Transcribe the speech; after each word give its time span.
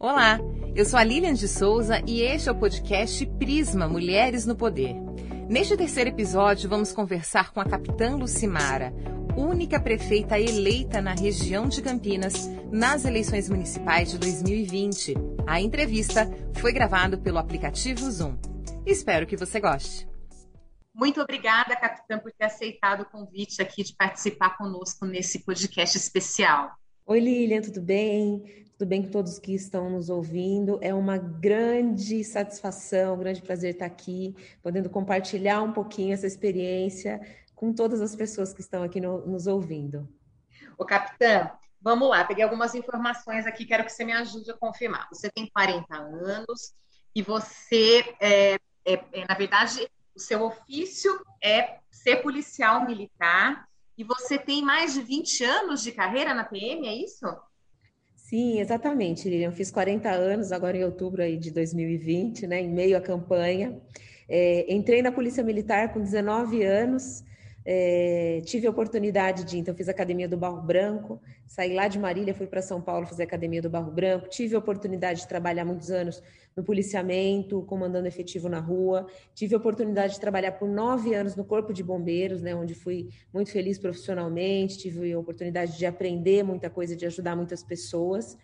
Olá, 0.00 0.38
eu 0.76 0.84
sou 0.84 0.96
a 0.96 1.02
Lilian 1.02 1.34
de 1.34 1.48
Souza 1.48 2.00
e 2.06 2.20
este 2.20 2.48
é 2.48 2.52
o 2.52 2.54
podcast 2.54 3.26
Prisma 3.36 3.88
Mulheres 3.88 4.46
no 4.46 4.54
Poder. 4.54 4.94
Neste 5.48 5.76
terceiro 5.76 6.10
episódio, 6.10 6.70
vamos 6.70 6.92
conversar 6.92 7.52
com 7.52 7.60
a 7.60 7.64
capitã 7.64 8.14
Lucimara, 8.14 8.94
única 9.36 9.80
prefeita 9.80 10.38
eleita 10.38 11.02
na 11.02 11.14
região 11.14 11.66
de 11.66 11.82
Campinas 11.82 12.46
nas 12.70 13.04
eleições 13.04 13.50
municipais 13.50 14.12
de 14.12 14.18
2020. 14.18 15.14
A 15.44 15.60
entrevista 15.60 16.30
foi 16.60 16.72
gravada 16.72 17.18
pelo 17.18 17.38
aplicativo 17.38 18.08
Zoom. 18.08 18.38
Espero 18.86 19.26
que 19.26 19.36
você 19.36 19.58
goste. 19.58 20.08
Muito 20.94 21.20
obrigada, 21.20 21.74
capitã, 21.74 22.20
por 22.20 22.30
ter 22.30 22.44
aceitado 22.44 23.00
o 23.00 23.04
convite 23.04 23.60
aqui 23.60 23.82
de 23.82 23.96
participar 23.96 24.56
conosco 24.58 25.04
nesse 25.06 25.40
podcast 25.40 25.96
especial. 25.96 26.70
Oi, 27.04 27.18
Lilian, 27.18 27.62
tudo 27.62 27.82
bem? 27.82 28.67
Tudo 28.78 28.88
bem 28.88 29.02
com 29.02 29.10
todos 29.10 29.40
que 29.40 29.52
estão 29.52 29.90
nos 29.90 30.08
ouvindo. 30.08 30.78
É 30.80 30.94
uma 30.94 31.18
grande 31.18 32.22
satisfação, 32.22 33.16
um 33.16 33.18
grande 33.18 33.42
prazer 33.42 33.72
estar 33.72 33.86
aqui, 33.86 34.36
podendo 34.62 34.88
compartilhar 34.88 35.60
um 35.62 35.72
pouquinho 35.72 36.14
essa 36.14 36.28
experiência 36.28 37.20
com 37.56 37.72
todas 37.72 38.00
as 38.00 38.14
pessoas 38.14 38.54
que 38.54 38.60
estão 38.60 38.84
aqui 38.84 39.00
no, 39.00 39.26
nos 39.26 39.48
ouvindo. 39.48 40.08
O 40.78 40.84
capitã, 40.84 41.50
vamos 41.80 42.08
lá, 42.08 42.24
peguei 42.24 42.44
algumas 42.44 42.72
informações 42.76 43.48
aqui, 43.48 43.66
quero 43.66 43.84
que 43.84 43.90
você 43.90 44.04
me 44.04 44.12
ajude 44.12 44.48
a 44.52 44.56
confirmar. 44.56 45.08
Você 45.12 45.28
tem 45.28 45.48
40 45.48 45.96
anos 45.96 46.72
e 47.12 47.20
você, 47.20 48.04
é, 48.20 48.54
é, 48.84 48.92
é, 49.12 49.26
na 49.28 49.34
verdade, 49.34 49.90
o 50.14 50.20
seu 50.20 50.40
ofício 50.40 51.20
é 51.42 51.80
ser 51.90 52.22
policial 52.22 52.86
militar 52.86 53.68
e 53.96 54.04
você 54.04 54.38
tem 54.38 54.62
mais 54.62 54.94
de 54.94 55.02
20 55.02 55.42
anos 55.42 55.82
de 55.82 55.90
carreira 55.90 56.32
na 56.32 56.44
PM, 56.44 56.86
é 56.86 56.94
isso? 56.94 57.26
Sim, 58.28 58.60
exatamente, 58.60 59.26
Lilian. 59.26 59.50
Fiz 59.52 59.70
40 59.70 60.10
anos 60.10 60.52
agora 60.52 60.76
em 60.76 60.84
outubro 60.84 61.22
aí 61.22 61.38
de 61.38 61.50
2020, 61.50 62.46
né, 62.46 62.60
em 62.60 62.68
meio 62.68 62.94
à 62.94 63.00
campanha. 63.00 63.80
É, 64.28 64.66
entrei 64.70 65.00
na 65.00 65.10
Polícia 65.10 65.42
Militar 65.42 65.94
com 65.94 66.00
19 66.02 66.62
anos, 66.62 67.24
é, 67.64 68.42
tive 68.44 68.66
a 68.66 68.70
oportunidade 68.70 69.44
de, 69.44 69.56
então, 69.56 69.74
fiz 69.74 69.88
a 69.88 69.92
academia 69.92 70.28
do 70.28 70.36
Barro 70.36 70.60
Branco, 70.60 71.18
saí 71.48 71.74
lá 71.74 71.88
de 71.88 71.98
Marília, 71.98 72.34
fui 72.34 72.46
para 72.46 72.60
São 72.60 72.80
Paulo 72.80 73.06
fazer 73.06 73.22
academia 73.22 73.62
do 73.62 73.70
Barro 73.70 73.90
Branco, 73.90 74.28
tive 74.28 74.54
a 74.54 74.58
oportunidade 74.58 75.22
de 75.22 75.28
trabalhar 75.28 75.64
muitos 75.64 75.90
anos 75.90 76.22
no 76.54 76.62
policiamento, 76.62 77.62
comandando 77.62 78.06
efetivo 78.06 78.48
na 78.48 78.60
rua, 78.60 79.06
tive 79.34 79.54
a 79.54 79.58
oportunidade 79.58 80.14
de 80.14 80.20
trabalhar 80.20 80.52
por 80.52 80.68
nove 80.68 81.14
anos 81.14 81.34
no 81.34 81.44
Corpo 81.44 81.72
de 81.72 81.82
Bombeiros, 81.82 82.42
né, 82.42 82.54
onde 82.54 82.74
fui 82.74 83.08
muito 83.32 83.50
feliz 83.50 83.78
profissionalmente, 83.78 84.76
tive 84.76 85.12
a 85.12 85.18
oportunidade 85.18 85.78
de 85.78 85.86
aprender 85.86 86.42
muita 86.42 86.68
coisa, 86.68 86.94
de 86.94 87.06
ajudar 87.06 87.34
muitas 87.34 87.62
pessoas. 87.62 88.36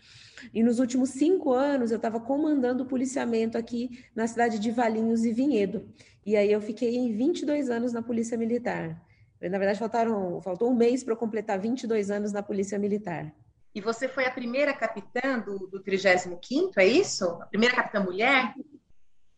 E 0.53 0.63
nos 0.63 0.79
últimos 0.79 1.11
cinco 1.11 1.53
anos 1.53 1.91
eu 1.91 1.97
estava 1.97 2.19
comandando 2.19 2.85
o 2.85 2.87
policiamento 2.87 3.59
aqui 3.59 3.91
na 4.15 4.27
cidade 4.27 4.59
de 4.59 4.71
Valinhos 4.71 5.25
e 5.25 5.33
Vinhedo. 5.33 5.87
E 6.25 6.37
aí 6.37 6.51
eu 6.51 6.61
fiquei 6.61 6.97
em 6.97 7.13
22 7.13 7.69
anos 7.69 7.93
na 7.93 8.03
Polícia 8.03 8.39
Militar. 8.39 9.01
Na 9.51 9.59
verdade, 9.59 9.79
faltaram, 9.79 10.41
faltou 10.41 10.71
um 10.71 10.75
mês 10.75 11.05
para 11.05 11.13
eu 11.13 11.19
completar 11.19 11.59
22 11.59 12.11
anos 12.11 12.33
na 12.33 12.43
Polícia 12.43 12.79
Militar. 12.79 13.33
E 13.75 13.81
você 13.81 14.09
foi 14.09 14.25
a 14.25 14.31
primeira 14.31 14.73
capitã 14.73 15.39
do, 15.41 15.67
do 15.67 15.83
35º, 15.83 16.73
é 16.77 16.87
isso? 16.87 17.25
A 17.25 17.47
primeira 17.47 17.75
capitã 17.75 18.01
mulher? 18.01 18.55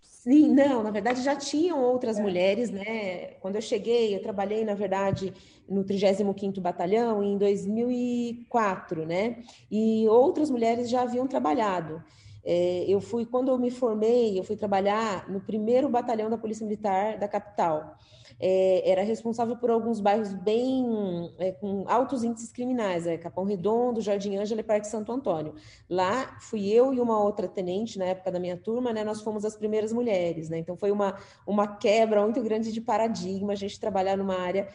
Sim, 0.03 0.53
não, 0.53 0.83
na 0.83 0.91
verdade 0.91 1.23
já 1.23 1.37
tinham 1.37 1.81
outras 1.81 2.19
mulheres, 2.19 2.69
né? 2.69 3.35
Quando 3.41 3.55
eu 3.55 3.63
cheguei, 3.63 4.15
eu 4.15 4.21
trabalhei, 4.21 4.65
na 4.65 4.75
verdade, 4.75 5.33
no 5.69 5.85
35º 5.85 6.61
Batalhão 6.61 7.23
em 7.23 7.39
2004, 7.39 9.07
né? 9.07 9.43
E 9.71 10.07
outras 10.09 10.51
mulheres 10.51 10.91
já 10.91 11.03
haviam 11.03 11.29
trabalhado. 11.29 12.03
É, 12.45 12.85
eu 12.89 13.01
fui, 13.01 13.25
quando 13.25 13.49
eu 13.49 13.59
me 13.59 13.71
formei, 13.71 14.39
eu 14.39 14.45
fui 14.45 14.57
trabalhar 14.57 15.31
no 15.31 15.41
primeiro 15.41 15.89
batalhão 15.89 16.29
da 16.29 16.37
Polícia 16.37 16.65
Militar 16.67 17.19
da 17.19 17.27
capital 17.27 17.97
é, 18.39 18.91
era 18.91 19.03
responsável 19.03 19.57
por 19.57 19.71
alguns 19.71 20.01
bairros 20.01 20.33
bem 20.35 21.33
é, 21.39 21.53
com 21.53 21.85
altos 21.89 22.23
índices 22.23 22.53
criminais, 22.53 23.07
é, 23.07 23.17
Capão 23.17 23.45
Redondo, 23.45 24.01
Jardim 24.01 24.37
Ângela 24.37 24.61
e 24.61 24.65
Parque 24.65 24.87
Santo 24.87 25.11
Antônio. 25.13 25.55
Lá 25.89 26.37
fui 26.41 26.69
eu 26.69 26.93
e 26.93 27.01
uma 27.01 27.19
outra 27.23 27.49
tenente 27.49 27.99
na 27.99 28.07
época 28.07 28.31
da 28.31 28.39
minha 28.39 28.57
turma, 28.57 28.93
né? 28.93 29.05
Nós 29.05 29.23
fomos 29.23 29.45
as 29.45 29.57
primeiras 29.57 29.93
mulheres, 29.93 30.49
né? 30.49 30.59
Então 30.59 30.77
foi 30.77 30.91
uma, 30.91 31.17
uma 31.47 31.67
quebra 31.67 32.23
muito 32.23 32.43
grande 32.43 32.73
de 32.73 32.81
paradigma, 32.81 33.53
a 33.53 33.57
gente 33.57 33.81
trabalhar 33.81 34.17
numa 34.17 34.39
área 34.39 34.69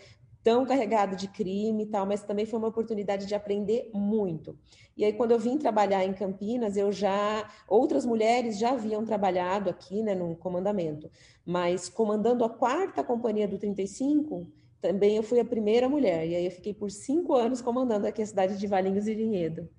tão 0.43 0.65
carregada 0.65 1.15
de 1.15 1.27
crime 1.27 1.83
e 1.83 1.85
tal, 1.85 2.05
mas 2.05 2.23
também 2.23 2.45
foi 2.45 2.57
uma 2.57 2.67
oportunidade 2.67 3.25
de 3.25 3.35
aprender 3.35 3.89
muito. 3.93 4.57
E 4.97 5.05
aí, 5.05 5.13
quando 5.13 5.31
eu 5.31 5.39
vim 5.39 5.57
trabalhar 5.57 6.03
em 6.03 6.13
Campinas, 6.13 6.75
eu 6.77 6.91
já. 6.91 7.49
Outras 7.67 8.05
mulheres 8.05 8.59
já 8.59 8.71
haviam 8.71 9.05
trabalhado 9.05 9.69
aqui, 9.69 10.03
né, 10.03 10.13
no 10.13 10.35
comandamento, 10.35 11.09
mas 11.45 11.89
comandando 11.89 12.43
a 12.43 12.49
quarta 12.49 13.03
companhia 13.03 13.47
do 13.47 13.57
35, 13.57 14.47
também 14.81 15.15
eu 15.15 15.23
fui 15.23 15.39
a 15.39 15.45
primeira 15.45 15.87
mulher. 15.87 16.27
E 16.27 16.35
aí, 16.35 16.45
eu 16.45 16.51
fiquei 16.51 16.73
por 16.73 16.91
cinco 16.91 17.35
anos 17.35 17.61
comandando 17.61 18.07
aqui 18.07 18.21
a 18.21 18.25
cidade 18.25 18.57
de 18.57 18.67
Valinhos 18.67 19.07
e 19.07 19.15
Vinhedo. 19.15 19.69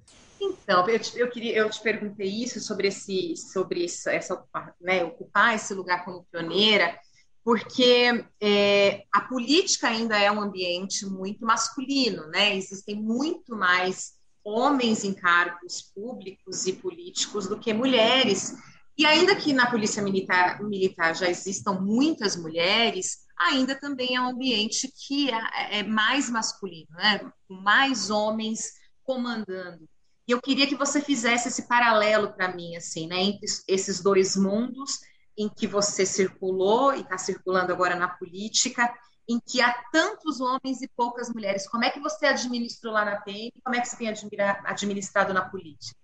Então, 0.41 0.89
eu, 0.89 0.99
te, 0.99 1.19
eu, 1.19 1.31
queria, 1.31 1.57
eu 1.57 1.71
te 1.71 1.81
perguntei 1.81 2.27
isso 2.27 2.59
sobre 2.59 2.89
esse, 2.89 3.37
sobre 3.37 3.85
essa, 3.85 4.13
essa 4.13 4.45
né, 4.81 5.05
ocupar 5.05 5.55
esse 5.55 5.73
lugar 5.73 6.05
como 6.05 6.25
pioneira, 6.25 6.99
porque 7.45 8.25
é, 8.41 9.05
a 9.13 9.21
política 9.23 9.89
ainda 9.89 10.17
é 10.17 10.31
um 10.31 10.41
ambiente 10.41 11.05
muito 11.05 11.45
masculino, 11.45 12.27
né? 12.29 12.57
Existem 12.57 12.95
muito 12.95 13.57
mais 13.57 14.13
homens 14.45 15.05
em 15.05 15.13
cargos 15.13 15.83
públicos 15.95 16.67
e 16.67 16.73
políticos 16.73 17.49
do 17.49 17.59
que 17.59 17.73
mulheres. 17.73 18.55
E 18.97 19.05
ainda 19.07 19.35
que 19.35 19.53
na 19.53 19.71
polícia 19.71 20.03
militar, 20.03 20.63
militar 20.63 21.15
já 21.15 21.29
existam 21.29 21.73
muitas 21.73 22.37
mulheres, 22.37 23.19
ainda 23.37 23.75
também 23.75 24.15
é 24.15 24.21
um 24.21 24.29
ambiente 24.29 24.93
que 25.07 25.31
é, 25.31 25.79
é 25.81 25.83
mais 25.83 26.31
masculino, 26.31 26.91
né? 26.93 27.21
com 27.49 27.55
mais 27.55 28.11
homens 28.11 28.73
comandando. 29.03 29.89
E 30.29 30.31
eu 30.31 30.41
queria 30.41 30.69
que 30.69 30.77
você 30.77 31.01
fizesse 31.01 31.49
esse 31.49 31.67
paralelo 31.67 32.33
para 32.33 32.55
mim, 32.55 32.77
assim, 32.77 33.09
né? 33.09 33.21
entre 33.21 33.47
esses 33.67 34.01
dois 34.01 34.37
mundos 34.37 35.01
em 35.37 35.49
que 35.49 35.67
você 35.67 36.05
circulou 36.05 36.95
e 36.95 37.01
está 37.01 37.19
circulando 37.19 37.73
agora 37.73 37.97
na 37.97 38.09
política, 38.09 38.93
em 39.29 39.41
que 39.41 39.61
há 39.61 39.73
tantos 39.93 40.41
homens 40.41 40.83
e 40.83 40.89
poucas 40.97 41.33
mulheres. 41.33 41.69
Como 41.69 41.85
é 41.85 41.91
que 41.91 42.01
você 42.01 42.27
administrou 42.27 42.93
lá 42.93 43.05
na 43.05 43.17
PM? 43.21 43.53
Como 43.65 43.77
é 43.77 43.81
que 43.81 43.89
você 43.89 43.97
tem 43.97 44.09
administrado 44.09 45.33
na 45.33 45.49
política? 45.49 46.03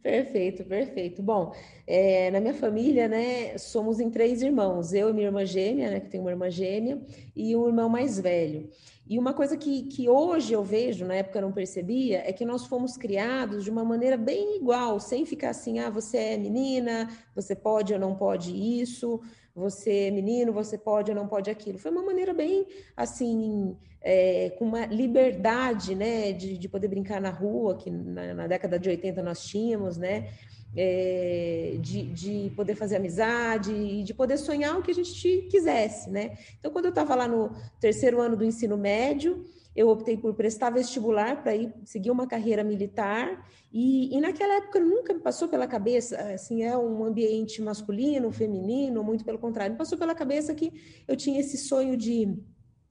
Perfeito, 0.00 0.64
perfeito. 0.64 1.22
Bom, 1.22 1.52
é, 1.84 2.30
na 2.30 2.40
minha 2.40 2.54
família, 2.54 3.08
né, 3.08 3.58
somos 3.58 3.98
em 3.98 4.08
três 4.08 4.42
irmãos, 4.42 4.92
eu 4.92 5.10
e 5.10 5.12
minha 5.12 5.26
irmã 5.26 5.44
gêmea, 5.44 5.90
né, 5.90 6.00
que 6.00 6.08
tem 6.08 6.20
uma 6.20 6.30
irmã 6.30 6.48
gêmea, 6.48 7.00
e 7.34 7.56
um 7.56 7.66
irmão 7.66 7.88
mais 7.88 8.18
velho. 8.18 8.70
E 9.10 9.18
uma 9.18 9.34
coisa 9.34 9.56
que, 9.56 9.82
que 9.82 10.08
hoje 10.08 10.52
eu 10.52 10.62
vejo, 10.62 11.04
na 11.04 11.16
época 11.16 11.38
eu 11.38 11.42
não 11.42 11.50
percebia, 11.50 12.22
é 12.24 12.32
que 12.32 12.44
nós 12.44 12.66
fomos 12.66 12.96
criados 12.96 13.64
de 13.64 13.70
uma 13.70 13.84
maneira 13.84 14.16
bem 14.16 14.56
igual, 14.56 15.00
sem 15.00 15.26
ficar 15.26 15.50
assim, 15.50 15.80
ah, 15.80 15.90
você 15.90 16.16
é 16.16 16.38
menina, 16.38 17.08
você 17.34 17.56
pode 17.56 17.92
ou 17.92 17.98
não 17.98 18.14
pode 18.14 18.54
isso, 18.54 19.20
você 19.52 20.06
é 20.06 20.10
menino, 20.12 20.52
você 20.52 20.78
pode 20.78 21.10
ou 21.10 21.16
não 21.16 21.26
pode 21.26 21.50
aquilo. 21.50 21.76
Foi 21.76 21.90
uma 21.90 22.04
maneira 22.04 22.32
bem, 22.32 22.64
assim, 22.96 23.76
é, 24.00 24.50
com 24.50 24.64
uma 24.64 24.86
liberdade, 24.86 25.96
né, 25.96 26.30
de, 26.32 26.56
de 26.56 26.68
poder 26.68 26.86
brincar 26.86 27.20
na 27.20 27.30
rua, 27.30 27.76
que 27.76 27.90
na, 27.90 28.32
na 28.32 28.46
década 28.46 28.78
de 28.78 28.90
80 28.90 29.24
nós 29.24 29.42
tínhamos, 29.42 29.96
né, 29.96 30.30
é, 30.76 31.76
de, 31.80 32.02
de, 32.12 32.52
poder 32.54 32.74
fazer 32.74 32.96
amizade 32.96 33.72
e 33.72 34.02
de 34.02 34.14
poder 34.14 34.36
sonhar 34.36 34.78
o 34.78 34.82
que 34.82 34.90
a 34.90 34.94
gente 34.94 35.48
quisesse, 35.50 36.10
né? 36.10 36.38
Então, 36.58 36.70
quando 36.70 36.86
eu 36.86 36.90
estava 36.90 37.14
lá 37.14 37.26
no 37.26 37.50
terceiro 37.80 38.20
ano 38.20 38.36
do 38.36 38.44
ensino 38.44 38.76
médio, 38.76 39.44
eu 39.74 39.88
optei 39.88 40.16
por 40.16 40.34
prestar 40.34 40.70
vestibular 40.70 41.42
para 41.42 41.54
ir 41.54 41.72
seguir 41.84 42.10
uma 42.10 42.26
carreira 42.26 42.64
militar 42.64 43.46
e, 43.72 44.16
e, 44.16 44.20
naquela 44.20 44.56
época 44.56 44.80
nunca 44.80 45.14
me 45.14 45.20
passou 45.20 45.48
pela 45.48 45.66
cabeça 45.66 46.16
assim 46.34 46.64
é 46.64 46.76
um 46.76 47.04
ambiente 47.04 47.62
masculino, 47.62 48.32
feminino, 48.32 49.02
muito 49.04 49.24
pelo 49.24 49.38
contrário, 49.38 49.72
me 49.72 49.78
passou 49.78 49.96
pela 49.96 50.14
cabeça 50.14 50.54
que 50.54 50.72
eu 51.06 51.16
tinha 51.16 51.40
esse 51.40 51.56
sonho 51.56 51.96
de 51.96 52.36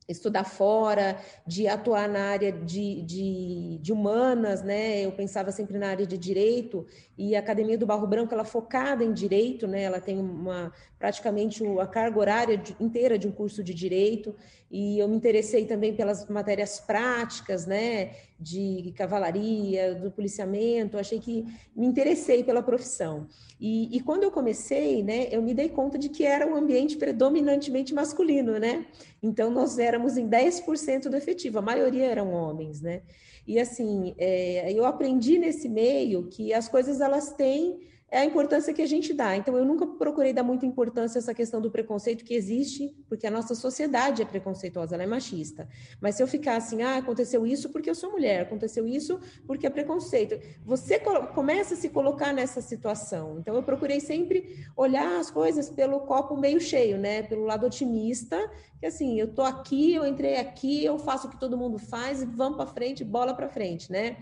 estudar 0.09 0.44
fora, 0.44 1.17
de 1.45 1.67
atuar 1.67 2.09
na 2.09 2.31
área 2.31 2.51
de, 2.51 3.03
de, 3.03 3.77
de, 3.79 3.94
humanas, 3.94 4.63
né? 4.63 5.06
Eu 5.06 5.11
pensava 5.11 5.51
sempre 5.51 5.77
na 5.77 5.89
área 5.89 6.06
de 6.06 6.17
direito 6.17 6.85
e 7.17 7.35
a 7.35 7.39
Academia 7.39 7.77
do 7.77 7.85
Barro 7.85 8.07
Branco 8.07 8.33
ela 8.33 8.44
é 8.44 8.45
focada 8.45 9.03
em 9.03 9.13
direito, 9.13 9.67
né? 9.67 9.83
Ela 9.83 10.01
tem 10.01 10.17
uma 10.17 10.73
praticamente 11.00 11.63
a 11.80 11.88
carga 11.88 12.19
horária 12.19 12.62
inteira 12.80 13.18
de 13.18 13.28
um 13.28 13.31
curso 13.31 13.63
de 13.63 13.74
direito 13.74 14.36
e 14.69 15.00
eu 15.00 15.07
me 15.07 15.16
interessei 15.16 15.66
também 15.66 15.96
pelas 15.96 16.28
matérias 16.28 16.80
práticas, 16.80 17.66
né? 17.66 18.12
De 18.40 18.94
cavalaria, 18.96 19.96
do 19.96 20.12
policiamento. 20.12 20.98
Achei 20.98 21.19
que 21.19 21.44
me 21.75 21.88
interessei 21.88 22.44
pela 22.44 22.62
profissão. 22.62 23.28
E, 23.60 23.96
e 23.96 24.00
quando 24.01 24.24
eu 24.24 24.31
comecei, 24.31 25.01
né? 25.01 25.28
Eu 25.31 25.42
me 25.42 25.56
dei 25.56 25.69
conta 25.69 25.98
de 25.98 26.07
que 26.10 26.24
era 26.24 26.46
um 26.46 26.56
ambiente 26.56 26.98
predominantemente 26.98 27.95
masculino, 27.95 28.60
né? 28.60 28.86
Então, 29.24 29.50
nós 29.50 29.80
éramos 29.80 30.18
em 30.18 30.30
10% 30.30 31.10
do 31.10 31.16
efetivo, 31.16 31.57
a 31.57 31.63
maioria 31.63 32.06
eram 32.06 32.31
homens, 32.31 32.80
né? 32.80 33.02
E 33.48 33.60
assim, 33.60 34.13
é, 34.19 34.72
eu 34.72 34.86
aprendi 34.86 35.40
nesse 35.40 35.68
meio 35.68 36.28
que 36.28 36.54
as 36.54 36.69
coisas 36.69 37.02
elas 37.02 37.34
têm 37.34 37.80
é 38.11 38.19
a 38.19 38.25
importância 38.25 38.73
que 38.73 38.81
a 38.81 38.88
gente 38.88 39.13
dá. 39.13 39.35
Então, 39.35 39.57
eu 39.57 39.65
nunca 39.65 39.85
procurei 39.85 40.33
dar 40.33 40.44
muita 40.44 40.65
importância 40.65 41.17
a 41.17 41.21
essa 41.21 41.33
questão 41.33 41.61
do 41.61 41.69
preconceito 41.69 42.23
que 42.23 42.33
existe, 42.33 42.95
porque 43.07 43.27
a 43.27 43.31
nossa 43.31 43.53
sociedade 43.53 44.21
é 44.21 44.25
preconceituosa, 44.25 44.95
ela 44.95 45.03
é 45.03 45.07
machista. 45.07 45.67
Mas 46.01 46.15
se 46.15 46.23
eu 46.23 46.27
ficar 46.27 46.56
assim, 46.56 46.81
ah, 46.81 46.97
aconteceu 46.97 47.45
isso 47.45 47.69
porque 47.69 47.89
eu 47.89 47.95
sou 47.95 48.11
mulher, 48.11 48.41
aconteceu 48.41 48.88
isso 48.88 49.19
porque 49.45 49.67
é 49.67 49.69
preconceito, 49.69 50.39
você 50.65 51.00
começa 51.33 51.73
a 51.73 51.77
se 51.77 51.89
colocar 51.89 52.33
nessa 52.33 52.61
situação. 52.61 53.38
Então, 53.39 53.56
eu 53.56 53.63
procurei 53.63 54.00
sempre 54.00 54.65
olhar 54.75 55.19
as 55.19 55.29
coisas 55.29 55.69
pelo 55.69 56.01
copo 56.01 56.35
meio 56.35 56.59
cheio, 56.59 56.97
né? 56.97 57.23
Pelo 57.23 57.45
lado 57.45 57.65
otimista, 57.65 58.50
que 58.79 58.85
assim, 58.85 59.19
eu 59.19 59.27
tô 59.27 59.41
aqui, 59.41 59.94
eu 59.94 60.06
entrei 60.06 60.38
aqui, 60.38 60.83
eu 60.83 60.97
faço 60.97 61.27
o 61.27 61.29
que 61.29 61.39
todo 61.39 61.57
mundo 61.57 61.77
faz 61.77 62.23
vamos 62.23 62.57
para 62.57 62.67
frente, 62.67 63.03
bola 63.03 63.33
para 63.33 63.50
frente, 63.50 63.91
né? 63.91 64.17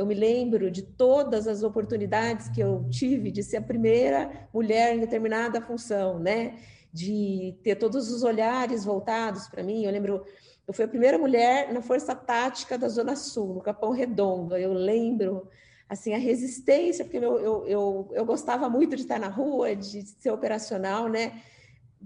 Eu 0.00 0.06
me 0.06 0.14
lembro 0.14 0.70
de 0.70 0.80
todas 0.80 1.46
as 1.46 1.62
oportunidades 1.62 2.48
que 2.48 2.58
eu 2.58 2.86
tive 2.88 3.30
de 3.30 3.42
ser 3.42 3.58
a 3.58 3.62
primeira 3.62 4.48
mulher 4.50 4.96
em 4.96 5.00
determinada 5.00 5.60
função, 5.60 6.18
né? 6.18 6.54
De 6.90 7.54
ter 7.62 7.76
todos 7.76 8.10
os 8.10 8.22
olhares 8.22 8.82
voltados 8.82 9.46
para 9.46 9.62
mim. 9.62 9.84
Eu 9.84 9.92
lembro, 9.92 10.24
eu 10.66 10.72
fui 10.72 10.86
a 10.86 10.88
primeira 10.88 11.18
mulher 11.18 11.70
na 11.70 11.82
Força 11.82 12.14
Tática 12.14 12.78
da 12.78 12.88
Zona 12.88 13.14
Sul, 13.14 13.52
no 13.52 13.60
Capão 13.60 13.90
Redondo. 13.90 14.56
Eu 14.56 14.72
lembro 14.72 15.46
assim 15.86 16.14
a 16.14 16.18
resistência, 16.18 17.04
porque 17.04 17.18
eu, 17.18 17.38
eu, 17.38 17.66
eu, 17.66 18.08
eu 18.12 18.24
gostava 18.24 18.70
muito 18.70 18.96
de 18.96 19.02
estar 19.02 19.20
na 19.20 19.28
rua, 19.28 19.76
de 19.76 20.00
ser 20.18 20.30
operacional, 20.30 21.08
né? 21.10 21.42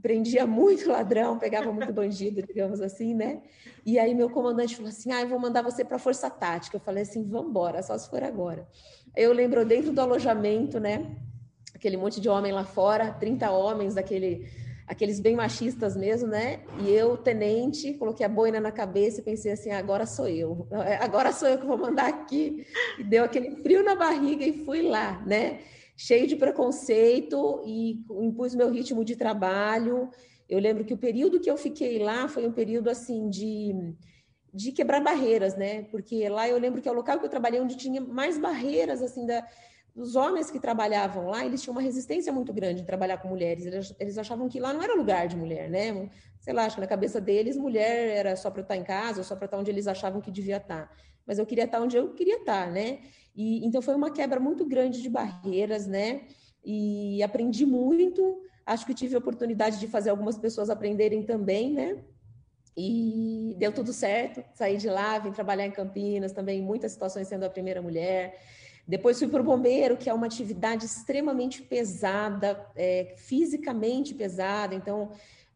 Prendia 0.01 0.47
muito 0.47 0.89
ladrão, 0.89 1.39
pegava 1.39 1.73
muito 1.73 1.93
bandido, 1.93 2.43
digamos 2.43 2.81
assim, 2.81 3.15
né? 3.15 3.43
E 3.87 3.99
aí 3.99 4.15
meu 4.15 4.31
comandante 4.31 4.77
falou 4.77 4.89
assim: 4.89 5.13
"Ah, 5.13 5.23
eu 5.23 5.29
vou 5.29 5.39
mandar 5.39 5.63
você 5.63 5.85
para 5.85 5.97
a 5.97 6.01
Força 6.01 6.29
Tática". 6.29 6.77
Eu 6.77 6.81
falei 6.81 7.03
assim: 7.03 7.23
"Vamos 7.29 7.51
embora, 7.51 7.83
só 7.83 7.97
se 7.97 8.09
for 8.09 8.23
agora". 8.23 8.69
Eu 9.17 9.33
lembro 9.33 9.65
dentro 9.65 9.93
do 9.93 10.01
alojamento, 10.01 10.81
né? 10.81 11.17
Aquele 11.75 11.97
monte 11.97 12.21
de 12.21 12.29
homem 12.29 12.53
lá 12.53 12.65
fora, 12.65 13.13
30 13.13 13.51
homens 13.51 13.95
daquele 13.95 14.47
aqueles 14.87 15.19
bem 15.19 15.35
machistas 15.35 15.97
mesmo, 15.97 16.29
né? 16.29 16.61
E 16.83 16.91
eu, 16.91 17.17
tenente, 17.17 17.95
coloquei 17.95 18.25
a 18.25 18.29
boina 18.29 18.61
na 18.61 18.71
cabeça 18.71 19.21
e 19.21 19.25
pensei 19.25 19.53
assim: 19.53 19.71
agora 19.71 20.07
sou 20.07 20.29
eu, 20.29 20.67
agora 21.01 21.33
sou 21.33 21.49
eu 21.49 21.59
que 21.59 21.67
vou 21.67 21.79
mandar 21.79 22.09
aqui. 22.09 22.67
E 22.99 23.05
deu 23.05 23.25
aquele 23.25 23.57
frio 23.63 23.83
na 23.83 23.95
barriga 23.95 24.45
e 24.45 24.65
fui 24.65 24.83
lá, 24.83 25.23
né? 25.27 25.61
Cheio 25.97 26.27
de 26.27 26.37
preconceito 26.37 27.63
e 27.65 28.05
impus 28.21 28.55
meu 28.55 28.71
ritmo 28.71 29.05
de 29.05 29.17
trabalho. 29.17 30.11
Eu 30.49 30.59
lembro 30.59 30.85
que 30.85 30.95
o 30.95 30.99
período 30.99 31.41
que 31.41 31.51
eu 31.51 31.57
fiquei 31.57 31.99
lá 31.99 32.29
foi 32.29 32.47
um 32.47 32.53
período 32.53 32.91
assim 32.91 33.29
de, 33.29 33.73
de 34.53 34.73
quebrar 34.73 35.01
barreiras, 35.01 35.57
né? 35.57 35.83
Porque 35.85 36.29
lá 36.29 36.49
eu 36.49 36.59
lembro 36.59 36.83
que 36.83 36.89
é 36.89 36.93
o 36.93 36.95
local 36.95 37.19
que 37.19 37.25
eu 37.25 37.31
trabalhei 37.31 37.61
onde 37.61 37.77
tinha 37.77 38.01
mais 38.01 38.39
barreiras 38.39 39.03
assim 39.03 39.25
da 39.25 39.47
homens 40.17 40.51
que 40.51 40.59
trabalhavam 40.59 41.29
lá, 41.29 41.47
eles 41.47 41.63
tinham 41.63 41.73
uma 41.73 41.81
resistência 41.81 42.33
muito 42.33 42.53
grande 42.53 42.83
em 42.83 42.85
trabalhar 42.85 43.19
com 43.19 43.29
mulheres. 43.29 43.65
Eles, 43.65 43.95
eles 44.01 44.19
achavam 44.19 44.49
que 44.49 44.59
lá 44.59 44.73
não 44.73 44.83
era 44.83 44.95
lugar 44.95 45.29
de 45.29 45.37
mulher, 45.37 45.71
né? 45.71 46.11
Sei 46.41 46.53
lá, 46.53 46.65
acho 46.65 46.77
que 46.77 46.81
na 46.81 46.87
cabeça 46.87 47.21
deles 47.21 47.57
mulher 47.57 48.17
era 48.17 48.35
só 48.35 48.51
para 48.51 48.63
estar 48.63 48.77
em 48.77 48.83
casa, 48.83 49.19
ou 49.19 49.25
só 49.25 49.37
para 49.37 49.45
estar 49.45 49.57
onde 49.57 49.71
eles 49.71 49.87
achavam 49.87 50.21
que 50.21 50.33
devia 50.33 50.57
estar. 50.57 50.91
Mas 51.25 51.39
eu 51.39 51.47
queria 51.47 51.65
estar 51.65 51.81
onde 51.81 51.97
eu 51.97 52.13
queria 52.13 52.39
estar, 52.39 52.71
né? 52.71 53.03
E, 53.35 53.67
então 53.67 53.83
foi 53.83 53.95
uma 53.95 54.11
quebra 54.11 54.39
muito 54.39 54.65
grande 54.65 55.03
de 55.03 55.09
barreiras, 55.09 55.87
né? 55.87 56.23
E 56.65 57.23
aprendi 57.23 57.67
muito. 57.67 58.41
Acho 58.65 58.87
que 58.87 58.95
tive 58.95 59.15
a 59.15 59.19
oportunidade 59.19 59.79
de 59.79 59.89
fazer 59.89 60.11
algumas 60.11 60.39
pessoas 60.39 60.71
aprenderem 60.71 61.23
também, 61.23 61.73
né? 61.73 61.99
E 62.77 63.55
deu 63.59 63.73
tudo 63.73 63.93
certo. 63.93 64.43
Saí 64.55 64.77
de 64.77 64.89
lá, 64.89 65.19
vim 65.19 65.33
trabalhar 65.33 65.67
em 65.67 65.71
Campinas 65.71 66.33
também, 66.33 66.63
muitas 66.63 66.93
situações 66.93 67.29
sendo 67.29 67.45
a 67.45 67.51
primeira 67.51 67.83
mulher. 67.83 68.41
Depois 68.87 69.19
fui 69.19 69.29
para 69.29 69.41
o 69.41 69.45
bombeiro, 69.45 69.97
que 69.97 70.11
é 70.11 70.15
uma 70.15 70.27
atividade 70.27 70.85
extremamente 70.85 71.63
pesada, 71.63 72.67
é, 72.77 73.15
fisicamente 73.17 74.15
pesada. 74.15 74.75
Então, 74.75 75.13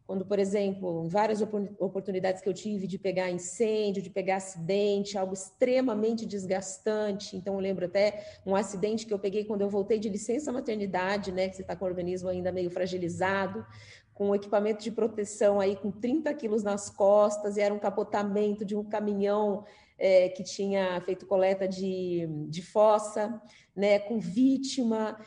quando, 0.09 0.25
por 0.25 0.39
exemplo, 0.39 1.05
em 1.05 1.07
várias 1.07 1.39
oportunidades 1.39 2.41
que 2.41 2.49
eu 2.49 2.53
tive 2.53 2.87
de 2.87 2.97
pegar 2.97 3.29
incêndio, 3.29 4.01
de 4.01 4.09
pegar 4.09 4.37
acidente, 4.37 5.15
algo 5.15 5.35
extremamente 5.35 6.25
desgastante. 6.25 7.37
Então, 7.37 7.53
eu 7.53 7.59
lembro 7.59 7.85
até 7.85 8.25
um 8.43 8.55
acidente 8.55 9.05
que 9.05 9.13
eu 9.13 9.19
peguei 9.19 9.43
quando 9.45 9.61
eu 9.61 9.69
voltei 9.69 9.99
de 9.99 10.09
licença 10.09 10.51
maternidade, 10.51 11.31
né, 11.31 11.47
que 11.47 11.55
você 11.55 11.61
está 11.61 11.75
com 11.75 11.85
o 11.85 11.87
organismo 11.87 12.27
ainda 12.27 12.51
meio 12.51 12.71
fragilizado, 12.71 13.63
com 14.11 14.33
equipamento 14.33 14.83
de 14.83 14.89
proteção 14.89 15.59
aí 15.59 15.75
com 15.75 15.91
30 15.91 16.33
quilos 16.33 16.63
nas 16.63 16.89
costas, 16.89 17.55
e 17.55 17.61
era 17.61 17.71
um 17.71 17.77
capotamento 17.77 18.65
de 18.65 18.75
um 18.75 18.83
caminhão 18.83 19.63
é, 19.95 20.27
que 20.29 20.41
tinha 20.41 20.99
feito 21.01 21.27
coleta 21.27 21.67
de, 21.67 22.27
de 22.47 22.63
fossa, 22.63 23.39
né, 23.75 23.99
com 23.99 24.19
vítima. 24.19 25.19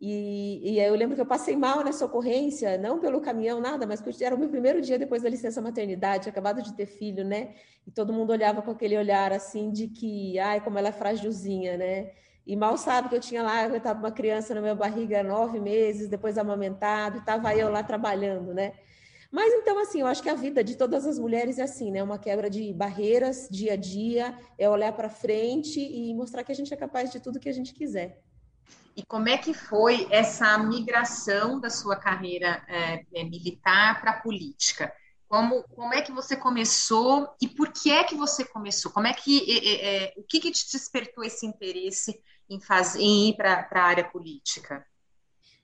E, 0.00 0.72
e 0.72 0.80
eu 0.80 0.94
lembro 0.94 1.14
que 1.14 1.20
eu 1.20 1.26
passei 1.26 1.54
mal 1.54 1.84
nessa 1.84 2.06
ocorrência, 2.06 2.78
não 2.78 2.98
pelo 2.98 3.20
caminhão, 3.20 3.60
nada, 3.60 3.86
mas 3.86 4.00
porque 4.00 4.24
era 4.24 4.34
o 4.34 4.38
meu 4.38 4.48
primeiro 4.48 4.80
dia 4.80 4.98
depois 4.98 5.22
da 5.22 5.28
licença 5.28 5.60
maternidade, 5.60 6.28
acabado 6.28 6.62
de 6.62 6.72
ter 6.72 6.86
filho, 6.86 7.22
né? 7.22 7.54
E 7.86 7.90
todo 7.90 8.12
mundo 8.12 8.30
olhava 8.30 8.62
com 8.62 8.70
aquele 8.70 8.96
olhar 8.96 9.30
assim 9.30 9.70
de 9.70 9.88
que, 9.88 10.38
ai, 10.38 10.62
como 10.62 10.78
ela 10.78 10.88
é 10.88 10.92
frágilzinha, 10.92 11.76
né? 11.76 12.12
E 12.46 12.56
mal 12.56 12.78
sabe 12.78 13.10
que 13.10 13.14
eu 13.16 13.20
tinha 13.20 13.42
lá, 13.42 13.64
eu 13.64 13.76
estava 13.76 13.98
uma 13.98 14.10
criança 14.10 14.54
na 14.54 14.62
minha 14.62 14.74
barriga 14.74 15.22
nove 15.22 15.60
meses, 15.60 16.08
depois 16.08 16.38
amamentado, 16.38 17.18
e 17.18 17.20
estava 17.20 17.54
eu 17.54 17.70
lá 17.70 17.82
trabalhando, 17.82 18.54
né? 18.54 18.72
Mas 19.30 19.52
então, 19.52 19.78
assim, 19.78 20.00
eu 20.00 20.06
acho 20.06 20.22
que 20.22 20.30
a 20.30 20.34
vida 20.34 20.64
de 20.64 20.76
todas 20.76 21.06
as 21.06 21.18
mulheres 21.18 21.58
é 21.58 21.62
assim, 21.62 21.90
né? 21.90 22.02
Uma 22.02 22.18
quebra 22.18 22.48
de 22.48 22.72
barreiras 22.72 23.48
dia 23.50 23.74
a 23.74 23.76
dia, 23.76 24.34
é 24.58 24.68
olhar 24.68 24.92
para 24.92 25.10
frente 25.10 25.78
e 25.78 26.12
mostrar 26.14 26.42
que 26.42 26.50
a 26.50 26.54
gente 26.54 26.72
é 26.72 26.76
capaz 26.76 27.12
de 27.12 27.20
tudo 27.20 27.38
que 27.38 27.48
a 27.48 27.52
gente 27.52 27.74
quiser. 27.74 28.18
E 28.96 29.04
como 29.04 29.28
é 29.28 29.38
que 29.38 29.54
foi 29.54 30.06
essa 30.10 30.58
migração 30.58 31.60
da 31.60 31.70
sua 31.70 31.96
carreira 31.96 32.62
é, 32.68 33.24
militar 33.24 34.00
para 34.00 34.10
a 34.12 34.20
política? 34.20 34.92
Como, 35.28 35.62
como 35.76 35.94
é 35.94 36.02
que 36.02 36.10
você 36.10 36.36
começou 36.36 37.28
e 37.40 37.46
por 37.46 37.72
que 37.72 37.90
é 37.92 38.02
que 38.02 38.16
você 38.16 38.44
começou? 38.44 38.90
Como 38.90 39.06
é 39.06 39.12
que 39.12 39.46
é, 39.48 40.06
é 40.06 40.14
o 40.16 40.24
que, 40.24 40.40
que 40.40 40.50
te 40.50 40.72
despertou 40.72 41.22
esse 41.22 41.46
interesse 41.46 42.20
em, 42.48 42.58
em 42.98 43.28
ir 43.28 43.36
para 43.36 43.68
a 43.70 43.82
área 43.82 44.04
política? 44.04 44.84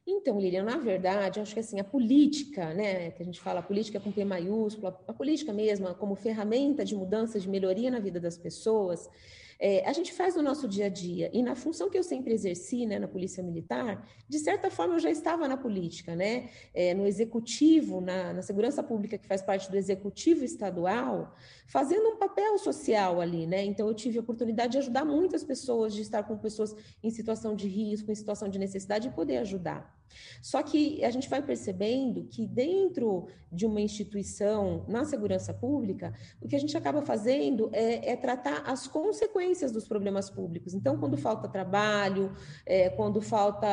Então, 0.07 0.39
Lilian, 0.39 0.63
na 0.63 0.79
verdade, 0.79 1.41
acho 1.41 1.53
que 1.53 1.59
assim, 1.59 1.81
a 1.81 1.85
política, 1.85 2.73
né, 2.73 3.11
que 3.11 3.21
a 3.21 3.27
gente 3.27 3.41
fala 3.41 3.59
a 3.59 3.63
política 3.63 3.99
com 3.99 4.13
P 4.13 4.25
maiúsculo, 4.25 4.87
a 4.87 5.13
política 5.13 5.53
mesma 5.53 5.95
como 5.95 6.15
ferramenta 6.15 6.85
de 6.85 6.95
mudança, 6.95 7.41
de 7.41 7.49
melhoria 7.49 7.91
na 7.91 7.99
vida 7.99 8.21
das 8.21 8.39
pessoas, 8.39 9.11
é, 9.59 9.87
a 9.89 9.93
gente 9.93 10.13
faz 10.13 10.37
no 10.37 10.43
nosso 10.43 10.69
dia 10.69 10.87
a 10.87 10.89
dia. 10.89 11.31
E 11.33 11.43
na 11.43 11.55
função 11.55 11.89
que 11.89 11.99
eu 11.99 12.03
sempre 12.03 12.33
exerci 12.33 12.87
né, 12.87 12.99
na 12.99 13.09
Polícia 13.09 13.43
Militar, 13.43 14.07
de 14.29 14.39
certa 14.39 14.71
forma 14.71 14.95
eu 14.95 14.99
já 14.99 15.11
estava 15.11 15.49
na 15.49 15.57
política, 15.57 16.15
né? 16.15 16.51
É, 16.75 16.93
no 16.95 17.07
executivo, 17.07 18.01
na, 18.01 18.33
na 18.33 18.43
segurança 18.43 18.83
pública, 18.83 19.17
que 19.17 19.27
faz 19.27 19.41
parte 19.41 19.71
do 19.71 19.77
executivo 19.77 20.45
estadual, 20.45 21.35
fazendo 21.67 22.09
um 22.09 22.17
papel 22.17 22.59
social 22.59 23.21
ali, 23.21 23.47
né? 23.47 23.65
Então 23.65 23.89
eu 23.89 23.95
tive 23.95 24.19
a 24.19 24.21
oportunidade 24.21 24.73
de 24.73 24.79
ajudar 24.79 25.05
muitas 25.05 25.43
pessoas, 25.43 25.95
de 25.95 26.03
estar 26.03 26.23
com 26.23 26.37
pessoas 26.37 26.75
em 27.03 27.11
situação 27.11 27.55
de 27.55 27.69
risco, 27.69 28.11
em 28.11 28.15
situação 28.15 28.49
de 28.49 28.59
necessidade 28.59 29.09
e 29.09 29.11
poder 29.11 29.39
ajudar. 29.39 29.96
Só 30.43 30.63
que 30.63 31.05
a 31.05 31.11
gente 31.11 31.29
vai 31.29 31.43
percebendo 31.43 32.25
que 32.25 32.47
dentro 32.47 33.29
de 33.51 33.65
uma 33.65 33.81
instituição 33.81 34.85
na 34.89 35.05
segurança 35.05 35.55
pública, 35.55 36.13
o 36.41 36.49
que 36.49 36.57
a 36.57 36.59
gente 36.59 36.77
acaba 36.77 37.03
fazendo 37.03 37.71
é, 37.73 38.13
é 38.13 38.17
tratar 38.17 38.63
as 38.67 38.87
consequências 38.87 39.73
dos 39.73 39.87
problemas 39.87 40.29
públicos. 40.29 40.75
Então, 40.75 40.99
quando 40.99 41.17
falta 41.17 41.49
trabalho, 41.49 42.33
é, 42.65 42.91
quando 42.91 43.21
falta 43.21 43.67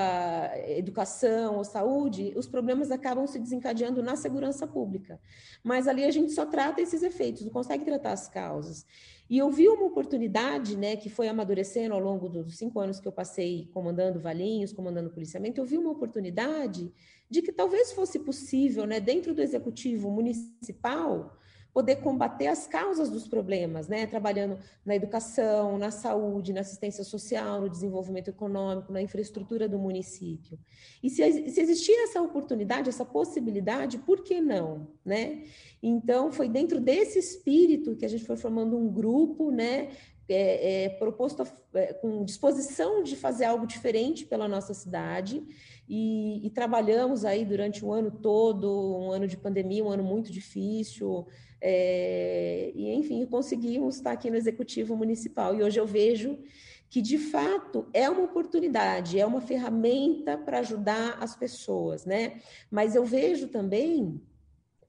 educação 0.67 1.57
ou 1.57 1.63
saúde, 1.63 2.33
os 2.35 2.47
problemas 2.47 2.91
acabam 2.91 3.25
se 3.27 3.39
desencadeando 3.39 4.01
na 4.01 4.15
segurança 4.15 4.67
pública. 4.67 5.19
Mas 5.63 5.87
ali 5.87 6.03
a 6.03 6.11
gente 6.11 6.31
só 6.31 6.45
trata 6.45 6.81
esses 6.81 7.03
efeitos, 7.03 7.43
não 7.43 7.51
consegue 7.51 7.83
tratar 7.83 8.11
as 8.11 8.27
causas. 8.27 8.85
E 9.29 9.37
eu 9.37 9.49
vi 9.49 9.67
uma 9.67 9.85
oportunidade, 9.85 10.75
né, 10.75 10.95
que 10.95 11.09
foi 11.09 11.27
amadurecendo 11.27 11.93
ao 11.93 11.99
longo 11.99 12.27
dos 12.27 12.57
cinco 12.57 12.79
anos 12.79 12.99
que 12.99 13.07
eu 13.07 13.11
passei 13.11 13.69
comandando 13.73 14.19
Valinhos, 14.19 14.73
comandando 14.73 15.09
policiamento, 15.09 15.59
eu 15.59 15.65
vi 15.65 15.77
uma 15.77 15.91
oportunidade 15.91 16.91
de 17.29 17.41
que 17.41 17.51
talvez 17.51 17.93
fosse 17.93 18.19
possível, 18.19 18.85
né, 18.85 18.99
dentro 18.99 19.33
do 19.33 19.41
executivo 19.41 20.11
municipal, 20.11 21.37
poder 21.73 21.97
combater 21.97 22.47
as 22.47 22.67
causas 22.67 23.09
dos 23.09 23.27
problemas, 23.27 23.87
né? 23.87 24.05
Trabalhando 24.05 24.59
na 24.85 24.95
educação, 24.95 25.77
na 25.77 25.89
saúde, 25.89 26.53
na 26.53 26.61
assistência 26.61 27.03
social, 27.03 27.61
no 27.61 27.69
desenvolvimento 27.69 28.27
econômico, 28.27 28.93
na 28.93 29.01
infraestrutura 29.01 29.67
do 29.67 29.79
município. 29.79 30.59
E 31.01 31.09
se, 31.09 31.49
se 31.49 31.59
existir 31.59 31.93
essa 32.03 32.21
oportunidade, 32.21 32.89
essa 32.89 33.03
possibilidade, 33.03 33.97
por 33.97 34.23
que 34.23 34.39
não, 34.39 34.87
né? 35.03 35.43
Então, 35.81 36.31
foi 36.31 36.47
dentro 36.47 36.79
desse 36.79 37.17
espírito 37.17 37.95
que 37.95 38.05
a 38.05 38.09
gente 38.09 38.23
foi 38.23 38.37
formando 38.37 38.77
um 38.77 38.87
grupo, 38.89 39.49
né? 39.49 39.89
é, 40.27 40.85
é, 40.85 40.89
proposto 40.89 41.45
é, 41.73 41.93
com 41.93 42.23
disposição 42.23 43.03
de 43.03 43.15
fazer 43.15 43.45
algo 43.45 43.67
diferente 43.67 44.25
pela 44.25 44.47
nossa 44.47 44.73
cidade 44.73 45.43
e, 45.87 46.45
e, 46.45 46.49
trabalhamos 46.49 47.25
aí 47.25 47.43
durante 47.43 47.83
o 47.83 47.91
ano 47.91 48.09
todo, 48.09 48.97
um 48.97 49.11
ano 49.11 49.27
de 49.27 49.35
pandemia, 49.35 49.83
um 49.83 49.89
ano 49.89 50.03
muito 50.03 50.31
difícil, 50.31 51.27
é, 51.65 52.73
e 52.75 52.93
enfim, 52.93 53.25
conseguimos 53.25 53.95
estar 53.95 54.11
aqui 54.11 54.29
no 54.29 54.35
Executivo 54.35 54.97
Municipal. 54.97 55.55
E 55.55 55.63
hoje 55.63 55.79
eu 55.79 55.87
vejo 55.87 56.37
que 56.89 57.01
de 57.01 57.17
fato 57.17 57.87
é 57.93 58.09
uma 58.09 58.23
oportunidade, 58.23 59.17
é 59.17 59.25
uma 59.25 59.39
ferramenta 59.39 60.37
para 60.37 60.59
ajudar 60.59 61.17
as 61.21 61.37
pessoas, 61.37 62.05
né? 62.05 62.41
Mas 62.69 62.95
eu 62.95 63.05
vejo 63.05 63.47
também 63.47 64.21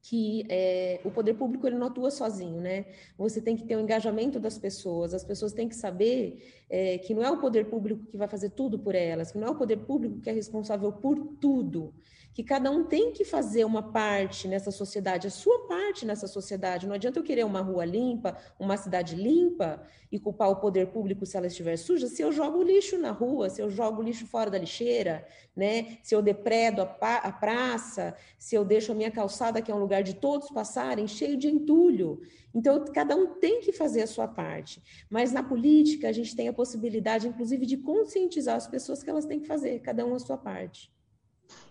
que 0.05 0.45
é, 0.51 1.01
o 1.03 1.11
poder 1.11 1.33
público 1.33 1.67
ele 1.67 1.79
não 1.79 1.87
atua 1.87 2.11
sozinho, 2.11 2.61
né? 2.61 2.85
Você 3.17 3.41
tem 3.41 3.57
que 3.57 3.65
ter 3.65 3.75
o 3.75 3.81
engajamento 3.81 4.39
das 4.39 4.59
pessoas, 4.59 5.15
as 5.15 5.25
pessoas 5.25 5.55
têm 5.55 5.67
que 5.67 5.75
saber 5.75 6.65
é, 6.69 6.99
que 6.99 7.15
não 7.15 7.25
é 7.25 7.31
o 7.31 7.41
poder 7.41 7.71
público 7.71 8.05
que 8.05 8.19
vai 8.19 8.29
fazer 8.29 8.51
tudo 8.51 8.79
por 8.79 8.95
elas, 8.95 9.33
que 9.33 9.39
não 9.39 9.49
é 9.49 9.51
o 9.51 9.55
poder 9.55 9.79
público 9.79 10.21
que 10.21 10.29
é 10.29 10.33
responsável 10.35 10.93
por 10.93 11.19
tudo 11.41 11.95
que 12.35 12.43
cada 12.43 12.69
um 12.69 12.83
tem 12.83 13.13
que 13.13 13.25
fazer 13.25 13.65
uma 13.65 13.93
parte 13.93 14.49
nessa 14.49 14.73
sociedade, 14.73 15.29
a 15.29 15.31
sua 15.31 15.69
parte 15.69 16.05
nessa 16.05 16.27
sociedade. 16.27 16.85
Não 16.85 16.95
adianta 16.97 17.21
eu 17.21 17.23
querer 17.23 17.45
uma 17.45 17.61
rua 17.61 17.85
limpa, 17.85 18.37
uma 18.59 18.77
cidade 18.77 19.15
limpa 19.15 19.81
e 20.11 20.19
culpar 20.19 20.51
o 20.51 20.57
poder 20.57 20.89
público 20.89 21.25
se 21.25 21.37
ela 21.37 21.47
estiver 21.47 21.77
suja, 21.77 22.09
se 22.09 22.23
eu 22.23 22.33
jogo 22.33 22.61
lixo 22.61 22.99
na 22.99 23.13
rua, 23.13 23.49
se 23.49 23.63
eu 23.63 23.71
jogo 23.71 24.03
lixo 24.03 24.27
fora 24.27 24.51
da 24.51 24.59
lixeira, 24.59 25.25
né? 25.55 25.99
Se 26.03 26.13
eu 26.13 26.21
depredo 26.21 26.83
a, 26.83 27.17
a 27.19 27.31
praça, 27.31 28.17
se 28.37 28.57
eu 28.57 28.65
deixo 28.65 28.91
a 28.91 28.97
minha 28.97 29.13
calçada, 29.13 29.63
que 29.63 29.71
é 29.71 29.75
um 29.75 29.79
lugar 29.79 29.94
de 30.03 30.15
todos 30.15 30.49
passarem, 30.49 31.07
cheio 31.07 31.37
de 31.37 31.49
entulho. 31.49 32.21
Então, 32.55 32.85
cada 32.87 33.17
um 33.17 33.39
tem 33.39 33.61
que 33.61 33.73
fazer 33.73 34.03
a 34.03 34.07
sua 34.07 34.29
parte. 34.29 34.83
Mas 35.11 35.33
na 35.33 35.43
política, 35.43 36.09
a 36.09 36.13
gente 36.13 36.35
tem 36.35 36.49
a 36.49 36.53
possibilidade, 36.53 37.29
inclusive, 37.29 37.67
de 37.67 37.77
conscientizar 37.77 38.57
as 38.57 38.67
pessoas 38.67 39.03
que 39.03 39.11
elas 39.11 39.27
têm 39.27 39.41
que 39.41 39.47
fazer, 39.47 39.81
cada 39.81 40.05
um 40.07 40.15
a 40.15 40.19
sua 40.19 40.39
parte. 40.39 40.93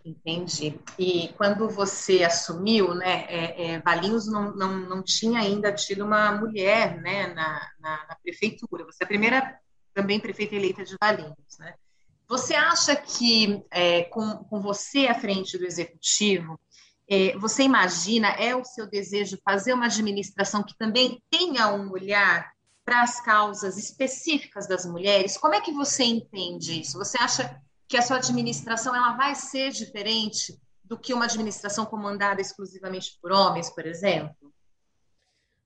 Entendi. 0.05 0.79
E 0.99 1.29
quando 1.37 1.69
você 1.69 2.23
assumiu, 2.23 2.93
né, 2.93 3.25
é, 3.29 3.71
é, 3.71 3.79
Valinhos 3.79 4.27
não, 4.27 4.53
não, 4.53 4.77
não 4.77 5.03
tinha 5.03 5.39
ainda 5.39 5.71
tido 5.71 6.03
uma 6.05 6.31
mulher, 6.33 7.01
né, 7.01 7.27
na, 7.27 7.69
na, 7.79 8.07
na, 8.07 8.15
prefeitura. 8.21 8.85
Você 8.85 9.03
é 9.03 9.05
a 9.05 9.07
primeira 9.07 9.59
também 9.93 10.19
prefeita 10.19 10.55
eleita 10.55 10.83
de 10.83 10.95
Valinhos, 10.99 11.57
né? 11.59 11.75
Você 12.27 12.55
acha 12.55 12.95
que 12.95 13.63
é, 13.69 14.03
com, 14.05 14.37
com 14.45 14.59
você 14.59 15.07
à 15.07 15.13
frente 15.13 15.57
do 15.57 15.65
executivo, 15.65 16.59
é, 17.09 17.37
você 17.37 17.63
imagina, 17.63 18.29
é 18.29 18.55
o 18.55 18.63
seu 18.63 18.87
desejo 18.87 19.37
fazer 19.43 19.73
uma 19.73 19.85
administração 19.85 20.63
que 20.63 20.77
também 20.77 21.21
tenha 21.29 21.69
um 21.73 21.91
olhar 21.91 22.51
para 22.85 23.01
as 23.01 23.21
causas 23.21 23.77
específicas 23.77 24.67
das 24.67 24.85
mulheres? 24.85 25.37
Como 25.37 25.53
é 25.53 25.61
que 25.61 25.71
você 25.71 26.03
entende 26.03 26.81
isso? 26.81 26.97
Você 26.97 27.17
acha 27.17 27.61
que 27.87 27.97
a 27.97 28.01
sua 28.01 28.17
administração 28.17 28.95
ela 28.95 29.13
vai 29.13 29.35
ser 29.35 29.71
diferente 29.71 30.57
do 30.83 30.97
que 30.97 31.13
uma 31.13 31.25
administração 31.25 31.85
comandada 31.85 32.41
exclusivamente 32.41 33.17
por 33.21 33.31
homens, 33.31 33.69
por 33.69 33.85
exemplo? 33.85 34.42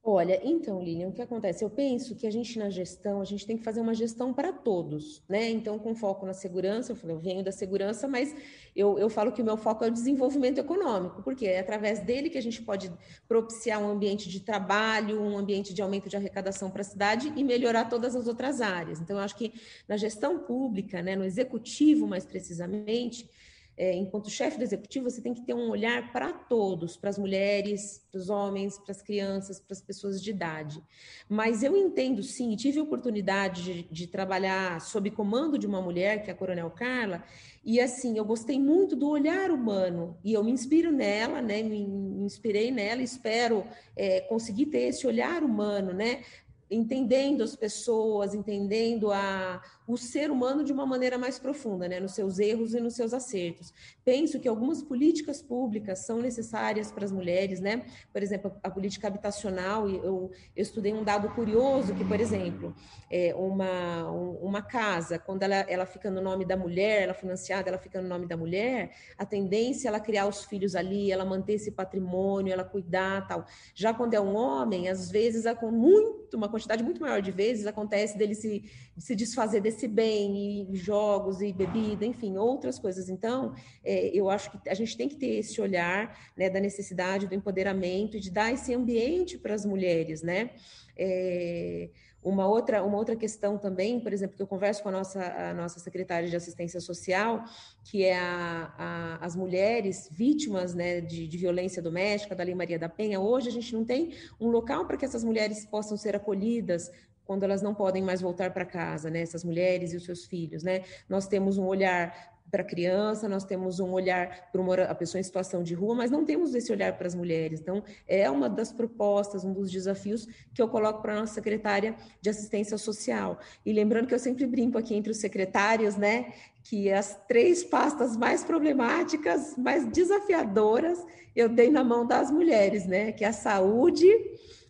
Olha, 0.10 0.40
então, 0.42 0.82
Lilian, 0.82 1.10
o 1.10 1.12
que 1.12 1.22
acontece? 1.22 1.66
Eu 1.66 1.70
penso 1.70 2.16
que 2.16 2.26
a 2.26 2.32
gente 2.32 2.58
na 2.58 2.70
gestão, 2.70 3.20
a 3.20 3.26
gente 3.26 3.46
tem 3.46 3.58
que 3.58 3.64
fazer 3.66 3.82
uma 3.82 3.94
gestão 3.94 4.34
para 4.34 4.54
todos, 4.54 5.22
né? 5.28 5.50
Então, 5.50 5.78
com 5.78 5.94
foco 5.94 6.26
na 6.26 6.34
segurança, 6.34 6.94
eu 6.94 6.96
falei, 6.96 7.14
eu 7.14 7.20
venho 7.20 7.44
da 7.44 7.52
segurança, 7.52 8.08
mas 8.08 8.34
eu, 8.74 8.98
eu 8.98 9.10
falo 9.10 9.34
que 9.34 9.42
o 9.42 9.44
meu 9.46 9.58
foco 9.58 9.84
é 9.84 9.90
o 9.90 9.92
desenvolvimento 9.92 10.60
econômico, 10.60 11.22
porque 11.24 11.46
é 11.46 11.60
através 11.60 12.00
dele 12.00 12.30
que 12.30 12.38
a 12.38 12.42
gente 12.42 12.62
pode 12.62 12.90
propiciar 13.28 13.82
um 13.84 13.90
ambiente 13.90 14.30
de 14.30 14.40
trabalho, 14.40 15.22
um 15.22 15.38
ambiente 15.38 15.74
de 15.74 15.82
aumento 15.82 16.08
de 16.08 16.16
arrecadação 16.16 16.72
para 16.72 16.80
a 16.80 16.86
cidade 16.86 17.34
e 17.36 17.44
melhorar 17.44 17.90
todas 17.90 18.16
as 18.16 18.28
outras 18.28 18.62
áreas. 18.62 19.02
Então, 19.02 19.18
eu 19.18 19.22
acho 19.22 19.36
que 19.36 19.54
na 19.90 19.98
gestão 19.98 20.40
pública, 20.40 21.02
né, 21.02 21.18
no 21.18 21.26
executivo 21.26 22.08
mais 22.08 22.26
precisamente, 22.26 23.30
é, 23.78 23.94
enquanto 23.94 24.30
chefe 24.30 24.58
do 24.58 24.64
executivo, 24.64 25.08
você 25.08 25.22
tem 25.22 25.36
que 25.36 25.42
ter 25.42 25.54
um 25.54 25.70
olhar 25.70 26.12
para 26.12 26.34
todos, 26.34 26.98
para 26.98 27.12
as 27.12 27.18
mulheres, 27.18 28.04
para 28.12 28.20
os 28.20 28.28
homens, 28.28 28.80
para 28.80 28.92
as 28.92 29.04
crianças, 29.04 29.60
para 29.60 29.74
as 29.74 29.82
pessoas 29.82 30.22
de 30.22 30.32
idade. 30.32 30.82
Mas 31.30 31.62
eu 31.62 31.78
entendo 31.78 32.24
sim, 32.24 32.56
tive 32.56 32.80
a 32.80 32.84
oportunidade 32.84 33.64
de, 33.64 33.84
de, 33.84 34.08
trabalhar 34.08 34.82
sob 34.82 35.12
comando 35.12 35.60
de 35.60 35.68
uma 35.68 35.80
mulher, 35.80 36.24
que 36.24 36.32
é 36.32 36.34
a 36.34 36.36
Coronel 36.36 36.72
Carla, 36.72 37.24
e 37.64 37.80
assim, 37.80 38.18
eu 38.18 38.26
gostei 38.26 38.60
muito 38.60 38.96
do 38.96 39.10
olhar 39.10 39.52
humano, 39.52 40.18
e 40.24 40.34
eu 40.34 40.44
me 40.44 40.52
inspiro 40.52 40.92
nela, 40.92 41.40
né? 41.40 41.62
Me, 41.62 41.86
me 41.86 42.26
inspirei 42.26 42.72
nela, 42.72 43.04
espero 43.04 43.64
é, 43.96 44.22
conseguir 44.22 44.68
ter 44.68 44.88
esse 44.88 45.06
olhar 45.06 45.44
humano, 45.44 45.94
né? 45.94 46.24
Entendendo 46.70 47.44
as 47.44 47.56
pessoas, 47.56 48.34
entendendo 48.34 49.12
a, 49.12 49.62
o 49.88 49.98
ser 49.98 50.30
humano 50.30 50.64
de 50.64 50.74
uma 50.74 50.86
maneira 50.86 51.18
mais 51.18 51.40
profunda, 51.40 51.88
né, 51.88 52.00
nos 52.00 52.14
seus 52.14 52.40
erros 52.40 52.74
e 52.74 52.80
nos 52.80 52.96
seus 52.96 53.14
acertos. 53.14 53.74
Penso 54.04 54.40
que 54.40 54.48
algumas 54.48 54.82
políticas 54.82 55.42
públicas 55.42 56.00
são 56.00 56.22
necessárias 56.22 56.92
para 56.92 57.06
as 57.06 57.12
mulheres, 57.12 57.60
né? 57.60 57.86
Por 58.12 58.22
exemplo, 58.22 58.54
a 58.62 58.70
política 58.70 59.08
habitacional, 59.08 59.90
eu, 59.90 60.04
eu 60.04 60.32
estudei 60.56 60.94
um 60.94 61.04
dado 61.04 61.30
curioso 61.30 61.94
que, 61.96 62.04
por 62.04 62.20
exemplo, 62.20 62.76
é 63.10 63.34
uma, 63.36 64.10
uma 64.10 64.62
casa, 64.62 65.18
quando 65.18 65.44
ela, 65.44 65.56
ela 65.56 65.86
fica 65.86 66.12
no 66.12 66.22
nome 66.22 66.46
da 66.46 66.58
mulher, 66.58 67.04
ela 67.04 67.12
é 67.12 67.16
financiada, 67.16 67.70
ela 67.70 67.78
fica 67.78 68.02
no 68.02 68.08
nome 68.08 68.26
da 68.26 68.36
mulher, 68.36 68.92
a 69.18 69.26
tendência 69.26 69.88
é 69.88 69.90
ela 69.90 70.00
criar 70.00 70.28
os 70.28 70.44
filhos 70.44 70.76
ali, 70.76 71.12
ela 71.12 71.24
manter 71.24 71.54
esse 71.54 71.72
patrimônio, 71.72 72.52
ela 72.52 72.64
cuidar, 72.64 73.28
tal. 73.28 73.46
Já 73.74 73.94
quando 73.94 74.14
é 74.14 74.22
um 74.22 74.36
homem, 74.36 74.90
às 74.90 75.10
vezes, 75.10 75.46
com 75.60 75.72
muito, 75.72 76.36
uma 76.36 76.50
quantidade 76.58 76.84
muito 76.84 77.02
maior 77.02 77.22
de 77.22 77.32
vezes, 77.32 77.66
acontece 77.66 78.18
dele 78.18 78.36
se, 78.36 78.64
se 78.98 79.16
desfazer 79.16 79.62
desse 79.62 79.78
esse 79.78 79.88
bem, 79.88 80.68
e 80.72 80.76
jogos, 80.76 81.42
e 81.42 81.54
bebida, 81.54 82.06
enfim, 82.06 82.36
outras 82.38 82.80
coisas. 82.80 83.10
Então, 83.10 83.54
é, 83.84 84.08
eu 84.08 84.30
acho 84.30 84.52
que 84.52 84.70
a 84.70 84.74
gente 84.74 84.98
tem 84.98 85.08
que 85.08 85.16
ter 85.16 85.38
esse 85.38 85.62
olhar 85.62 86.18
né, 86.36 86.50
da 86.50 86.60
necessidade 86.60 87.28
do 87.28 87.36
empoderamento 87.36 88.18
e 88.18 88.20
de 88.20 88.32
dar 88.32 88.52
esse 88.52 88.74
ambiente 88.74 89.38
para 89.38 89.54
as 89.54 89.66
mulheres, 89.66 90.22
né? 90.22 90.50
É, 90.98 91.90
uma 92.28 92.46
outra, 92.46 92.84
uma 92.84 92.98
outra 92.98 93.16
questão 93.16 93.58
também, 93.58 94.00
por 94.00 94.12
exemplo, 94.12 94.36
que 94.36 94.42
eu 94.42 94.48
converso 94.48 94.84
com 94.84 94.90
a 94.90 94.92
nossa, 94.92 95.24
a 95.24 95.54
nossa 95.54 95.80
secretária 95.80 96.30
de 96.30 96.36
assistência 96.36 96.82
social, 96.82 97.46
que 97.86 98.04
é 98.04 98.18
a, 98.18 98.74
a, 98.78 99.26
as 99.26 99.36
mulheres 99.36 100.10
vítimas 100.12 100.74
né, 100.76 101.00
de, 101.00 101.26
de, 101.26 101.38
violência 101.38 101.82
doméstica, 101.82 102.36
da 102.36 102.44
Lei 102.44 102.54
Maria 102.54 102.78
da 102.78 102.90
Penha. 102.90 103.20
Hoje 103.20 103.48
a 103.48 103.52
gente 103.52 103.74
não 103.74 103.86
tem 103.86 104.14
um 104.40 104.50
local 104.50 104.86
para 104.86 104.98
que 104.98 105.06
essas 105.06 105.24
mulheres 105.24 105.66
possam 105.66 105.96
ser 105.96 106.16
acolhidas 106.16 106.92
quando 107.24 107.44
elas 107.44 107.62
não 107.62 107.74
podem 107.74 108.04
mais 108.04 108.22
voltar 108.22 108.52
para 108.52 108.66
casa, 108.66 109.10
né? 109.10 109.22
Essas 109.22 109.44
mulheres 109.44 109.94
e 109.94 109.98
os 109.98 110.06
seus 110.06 110.26
filhos, 110.26 110.64
né? 110.64 110.84
Nós 111.10 111.28
temos 111.28 111.58
um 111.58 111.66
olhar 111.66 112.37
para 112.50 112.62
a 112.62 112.66
criança, 112.66 113.28
nós 113.28 113.44
temos 113.44 113.80
um 113.80 113.92
olhar 113.92 114.50
para 114.52 114.84
a 114.86 114.96
pessoa 114.96 115.20
em 115.20 115.24
situação 115.24 115.64
de 115.64 115.74
rua, 115.74 115.96
mas 115.96 116.10
não 116.10 116.24
temos 116.24 116.56
esse 116.56 116.72
olhar 116.72 116.98
para 116.98 117.08
as 117.08 117.16
mulheres. 117.16 117.60
Então, 117.60 117.84
é 118.08 118.30
uma 118.30 118.50
das 118.50 118.72
propostas, 118.72 119.44
um 119.44 119.54
dos 119.54 119.70
desafios 119.70 120.28
que 120.54 120.62
eu 120.62 120.68
coloco 120.68 121.02
para 121.02 121.14
a 121.14 121.20
nossa 121.20 121.34
secretária 121.34 121.96
de 122.22 122.30
assistência 122.30 122.78
social. 122.78 123.40
E 123.66 123.74
lembrando 123.74 124.08
que 124.08 124.14
eu 124.14 124.20
sempre 124.20 124.46
brinco 124.46 124.78
aqui 124.78 124.96
entre 124.96 125.12
os 125.12 125.18
secretários, 125.18 125.98
né, 125.98 126.34
que 126.64 126.92
as 126.92 127.20
três 127.28 127.64
pastas 127.64 128.16
mais 128.16 128.44
problemáticas, 128.44 129.58
mais 129.58 129.86
desafiadoras, 129.86 131.04
eu 131.36 131.50
dei 131.50 131.70
na 131.70 131.84
mão 131.84 132.06
das 132.06 132.32
mulheres, 132.32 132.86
né, 132.86 133.12
que 133.12 133.24
é 133.24 133.28
a 133.28 133.34
saúde, 133.34 134.08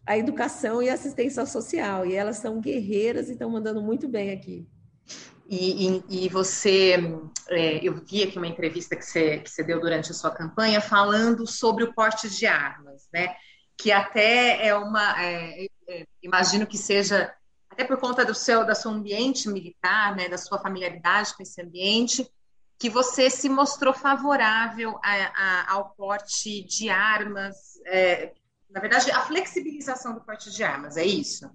a 0.06 0.18
educação 0.18 0.82
e 0.82 0.90
a 0.90 0.94
assistência 0.94 1.46
social. 1.46 2.06
E 2.06 2.16
elas 2.16 2.38
são 2.38 2.60
guerreiras 2.60 3.30
e 3.30 3.34
estão 3.34 3.50
mandando 3.50 3.82
muito 3.82 4.08
bem 4.08 4.32
aqui. 4.32 4.68
E, 5.50 5.88
e, 5.88 6.26
e 6.26 6.30
você, 6.30 6.96
é, 7.50 7.88
eu 7.88 7.96
vi 8.04 8.24
aqui 8.24 8.38
uma 8.38 8.48
entrevista 8.48 8.96
que 8.96 9.06
você, 9.06 9.40
que 9.40 9.50
você 9.50 9.64
deu 9.64 9.80
durante 9.80 10.12
a 10.12 10.14
sua 10.14 10.32
campanha 10.32 10.82
falando 10.82 11.48
sobre 11.48 11.84
o 11.84 11.94
porte 11.94 12.30
de 12.30 12.46
armas, 12.46 13.08
né? 13.14 13.36
Que 13.78 13.92
até 13.92 14.68
é 14.68 14.76
uma, 14.76 15.24
é, 15.24 15.68
é, 15.88 16.06
imagino 16.22 16.68
que 16.68 16.78
seja 16.78 17.34
até 17.70 17.84
por 17.86 17.98
conta 17.98 18.26
do 18.26 18.34
seu, 18.34 18.66
da 18.66 18.76
seu 18.76 18.92
ambiente 18.92 19.48
militar, 19.48 20.16
né? 20.16 20.28
Da 20.28 20.38
sua 20.38 20.60
familiaridade 20.60 21.34
com 21.36 21.44
esse 21.44 21.62
ambiente, 21.62 22.30
que 22.78 22.90
você 22.90 23.30
se 23.30 23.48
mostrou 23.48 23.94
favorável 23.94 25.00
a, 25.04 25.14
a, 25.14 25.74
ao 25.74 25.92
porte 25.92 26.64
de 26.64 26.90
armas 26.90 27.56
é, 27.86 28.34
na 28.70 28.82
verdade, 28.82 29.10
a 29.12 29.22
flexibilização 29.22 30.14
do 30.14 30.22
porte 30.22 30.52
de 30.52 30.64
armas, 30.64 30.98
é 30.98 31.06
isso? 31.06 31.50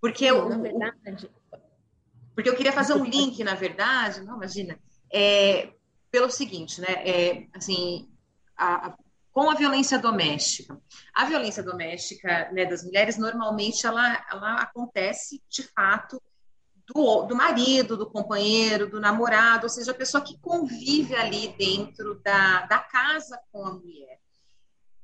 Porque 0.00 0.28
Sim, 0.28 0.48
na 0.48 0.58
verdade. 0.58 1.30
Porque 2.40 2.48
eu 2.48 2.56
queria 2.56 2.72
fazer 2.72 2.94
um 2.94 3.04
link, 3.04 3.44
na 3.44 3.54
verdade, 3.54 4.22
não, 4.22 4.36
imagina, 4.36 4.80
é, 5.12 5.74
pelo 6.10 6.30
seguinte, 6.30 6.80
né? 6.80 6.86
É, 7.06 7.46
assim, 7.52 8.08
a, 8.56 8.86
a, 8.86 8.96
com 9.30 9.50
a 9.50 9.54
violência 9.54 9.98
doméstica. 9.98 10.80
A 11.14 11.26
violência 11.26 11.62
doméstica 11.62 12.50
né, 12.50 12.64
das 12.64 12.82
mulheres, 12.82 13.18
normalmente, 13.18 13.86
ela, 13.86 14.24
ela 14.32 14.54
acontece, 14.54 15.42
de 15.50 15.64
fato, 15.64 16.18
do, 16.86 17.24
do 17.24 17.36
marido, 17.36 17.94
do 17.94 18.08
companheiro, 18.08 18.88
do 18.88 18.98
namorado, 18.98 19.64
ou 19.64 19.68
seja, 19.68 19.90
a 19.90 19.94
pessoa 19.94 20.24
que 20.24 20.38
convive 20.38 21.14
ali 21.14 21.48
dentro 21.58 22.22
da, 22.24 22.64
da 22.64 22.78
casa 22.78 23.38
com 23.52 23.66
a 23.66 23.74
mulher. 23.74 24.18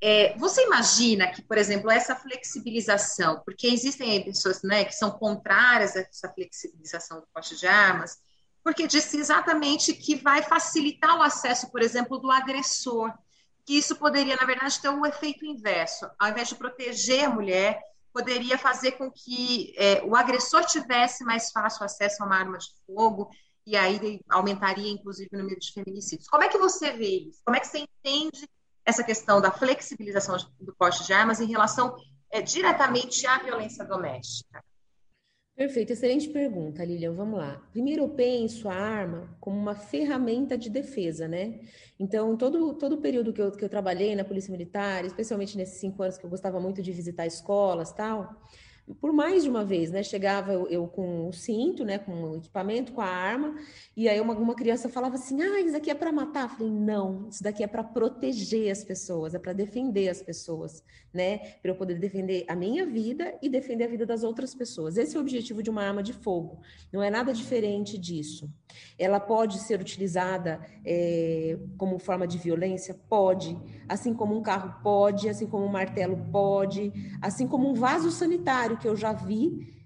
É, 0.01 0.37
você 0.37 0.63
imagina 0.65 1.29
que, 1.29 1.43
por 1.43 1.57
exemplo, 1.57 1.91
essa 1.91 2.15
flexibilização, 2.15 3.41
porque 3.45 3.67
existem 3.67 4.23
pessoas 4.25 4.63
né, 4.63 4.85
que 4.85 4.93
são 4.93 5.11
contrárias 5.11 5.97
a 5.97 6.01
essa 6.01 6.29
flexibilização 6.33 7.21
do 7.21 7.27
porte 7.33 7.57
de 7.57 7.67
armas, 7.67 8.19
porque 8.63 8.87
disse 8.87 9.17
exatamente 9.19 9.95
que 9.95 10.17
vai 10.17 10.43
facilitar 10.43 11.17
o 11.17 11.23
acesso, 11.23 11.71
por 11.71 11.81
exemplo, 11.81 12.19
do 12.19 12.31
agressor, 12.31 13.13
que 13.65 13.79
isso 13.79 13.97
poderia, 13.97 14.37
na 14.37 14.45
verdade, 14.45 14.81
ter 14.81 14.89
um 14.89 15.07
efeito 15.07 15.45
inverso. 15.47 16.09
Ao 16.19 16.29
invés 16.29 16.49
de 16.49 16.57
proteger 16.57 17.25
a 17.25 17.31
mulher, 17.31 17.81
poderia 18.13 18.59
fazer 18.59 18.93
com 18.93 19.11
que 19.11 19.75
é, 19.77 20.03
o 20.05 20.15
agressor 20.15 20.65
tivesse 20.65 21.25
mais 21.25 21.51
fácil 21.51 21.85
acesso 21.85 22.23
a 22.23 22.27
uma 22.27 22.37
arma 22.37 22.59
de 22.59 22.69
fogo 22.87 23.31
e 23.67 23.77
aí 23.77 24.21
aumentaria, 24.29 24.91
inclusive, 24.91 25.29
o 25.33 25.39
número 25.39 25.59
de 25.59 25.73
feminicídios. 25.73 26.29
Como 26.29 26.45
é 26.45 26.49
que 26.49 26.59
você 26.59 26.93
vê 26.93 27.29
isso? 27.29 27.41
Como 27.45 27.57
é 27.57 27.61
que 27.61 27.67
você 27.67 27.79
entende 27.79 28.49
essa 28.87 29.03
questão 29.03 29.41
da 29.41 29.51
flexibilização 29.51 30.37
do 30.61 30.75
porte 30.75 31.05
de 31.05 31.13
armas 31.13 31.41
em 31.41 31.47
relação 31.47 31.97
é, 32.31 32.41
diretamente 32.41 33.27
à 33.27 33.39
violência 33.39 33.85
doméstica? 33.85 34.65
Perfeito, 35.57 35.93
excelente 35.93 36.29
pergunta, 36.29 36.85
Lilian. 36.85 37.15
Vamos 37.15 37.39
lá. 37.39 37.63
Primeiro, 37.73 38.03
eu 38.03 38.09
penso 38.11 38.69
a 38.69 38.75
arma 38.75 39.35
como 39.41 39.59
uma 39.59 39.75
ferramenta 39.75 40.57
de 40.57 40.69
defesa, 40.69 41.27
né? 41.27 41.61
Então, 41.99 42.37
todo, 42.37 42.75
todo 42.75 42.97
o 42.97 43.01
período 43.01 43.33
que 43.33 43.41
eu, 43.41 43.51
que 43.51 43.65
eu 43.65 43.69
trabalhei 43.69 44.15
na 44.15 44.23
Polícia 44.23 44.53
Militar, 44.53 45.07
especialmente 45.07 45.57
nesses 45.57 45.81
cinco 45.81 46.03
anos 46.03 46.19
que 46.19 46.27
eu 46.27 46.31
gostava 46.31 46.61
muito 46.61 46.83
de 46.83 46.93
visitar 46.93 47.27
escolas 47.27 47.91
tal, 47.91 48.37
por 49.01 49.13
mais 49.13 49.43
de 49.43 49.51
uma 49.51 49.65
vez, 49.65 49.91
né? 49.91 50.03
Chegava 50.03 50.53
eu, 50.53 50.69
eu, 50.69 50.87
com 50.87 51.29
o 51.29 51.33
cinto, 51.33 51.85
né? 51.85 51.99
Com 51.99 52.13
o 52.13 52.37
equipamento, 52.37 52.93
com 52.93 53.01
a 53.01 53.07
arma, 53.07 53.57
e 53.97 54.09
aí 54.09 54.21
uma, 54.21 54.35
uma 54.35 54.55
criança 54.55 54.89
falava 54.89 55.17
assim: 55.17 55.43
Ah, 55.43 55.61
isso 55.61 55.73
daqui 55.73 55.91
é 55.91 55.95
para 55.95 56.13
matar. 56.13 56.45
Eu 56.45 56.49
falei: 56.51 56.73
Não, 56.73 57.29
isso 57.29 57.43
daqui 57.43 57.65
é 57.65 57.67
para 57.67 57.83
proteger 57.83 58.71
as 58.71 58.85
pessoas, 58.85 59.35
é 59.35 59.39
para 59.39 59.53
defender 59.53 60.09
as 60.09 60.23
pessoas, 60.23 60.85
né? 61.13 61.39
Para 61.61 61.73
eu 61.73 61.75
poder 61.75 61.99
defender 61.99 62.45
a 62.49 62.55
minha 62.55 62.87
vida 62.87 63.37
e 63.43 63.49
defender 63.49 63.85
a 63.85 63.89
vida 63.89 64.07
das 64.07 64.23
outras 64.23 64.55
pessoas. 64.55 64.97
Esse 64.97 65.17
é 65.17 65.19
o 65.19 65.23
objetivo 65.23 65.63
de 65.63 65.71
uma 65.71 65.83
arma 65.83 66.03
de 66.03 66.13
fogo. 66.13 66.61
Não 66.93 67.03
é 67.03 67.11
nada 67.11 67.33
diferente 67.33 67.99
disso. 67.99 68.49
Ela 68.99 69.19
pode 69.19 69.59
ser 69.59 69.81
utilizada 69.81 70.61
é, 70.85 71.59
como 71.77 71.99
forma 71.99 72.27
de 72.27 72.39
violência? 72.39 72.95
Pode. 73.09 73.59
Assim 73.89 74.15
como 74.15 74.37
um 74.37 74.43
carro 74.43 74.81
pode, 74.83 75.29
assim 75.29 75.47
como 75.47 75.65
um 75.65 75.71
martelo 75.71 76.17
pode, 76.31 76.93
assim 77.21 77.49
como 77.49 77.69
um 77.69 77.75
vaso 77.75 78.11
sanitário 78.11 78.76
que 78.77 78.89
eu 78.89 78.97
já 78.97 79.13
vi 79.13 79.77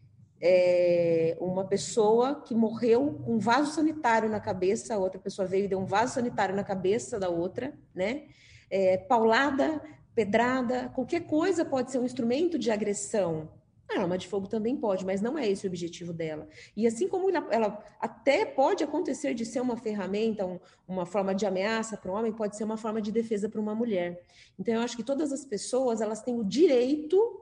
é, 0.40 1.36
uma 1.40 1.64
pessoa 1.64 2.40
que 2.40 2.54
morreu 2.54 3.20
com 3.24 3.34
um 3.34 3.38
vaso 3.38 3.72
sanitário 3.72 4.28
na 4.28 4.40
cabeça, 4.40 4.96
outra 4.96 5.20
pessoa 5.20 5.46
veio 5.46 5.66
e 5.66 5.68
deu 5.68 5.78
um 5.78 5.84
vaso 5.84 6.14
sanitário 6.14 6.56
na 6.56 6.64
cabeça 6.64 7.18
da 7.18 7.28
outra, 7.28 7.78
né? 7.94 8.24
É, 8.70 8.96
paulada, 8.96 9.82
pedrada, 10.14 10.88
qualquer 10.94 11.26
coisa 11.26 11.64
pode 11.64 11.90
ser 11.90 11.98
um 11.98 12.04
instrumento 12.04 12.58
de 12.58 12.70
agressão. 12.70 13.50
A 13.92 14.02
arma 14.02 14.16
de 14.16 14.28
fogo 14.28 14.46
também 14.46 14.76
pode, 14.76 15.04
mas 15.04 15.20
não 15.20 15.36
é 15.36 15.48
esse 15.48 15.66
o 15.66 15.68
objetivo 15.68 16.12
dela. 16.12 16.48
E 16.76 16.86
assim 16.86 17.08
como 17.08 17.28
ela, 17.28 17.48
ela 17.50 17.84
até 18.00 18.44
pode 18.44 18.84
acontecer 18.84 19.34
de 19.34 19.44
ser 19.44 19.60
uma 19.60 19.76
ferramenta, 19.76 20.46
um, 20.46 20.60
uma 20.86 21.04
forma 21.04 21.34
de 21.34 21.44
ameaça 21.44 21.96
para 21.96 22.12
um 22.12 22.14
homem, 22.14 22.32
pode 22.32 22.56
ser 22.56 22.62
uma 22.62 22.76
forma 22.76 23.02
de 23.02 23.10
defesa 23.10 23.48
para 23.48 23.60
uma 23.60 23.74
mulher. 23.74 24.22
Então, 24.58 24.74
eu 24.74 24.80
acho 24.80 24.96
que 24.96 25.02
todas 25.02 25.32
as 25.32 25.44
pessoas 25.44 26.00
elas 26.00 26.22
têm 26.22 26.38
o 26.38 26.44
direito 26.44 27.39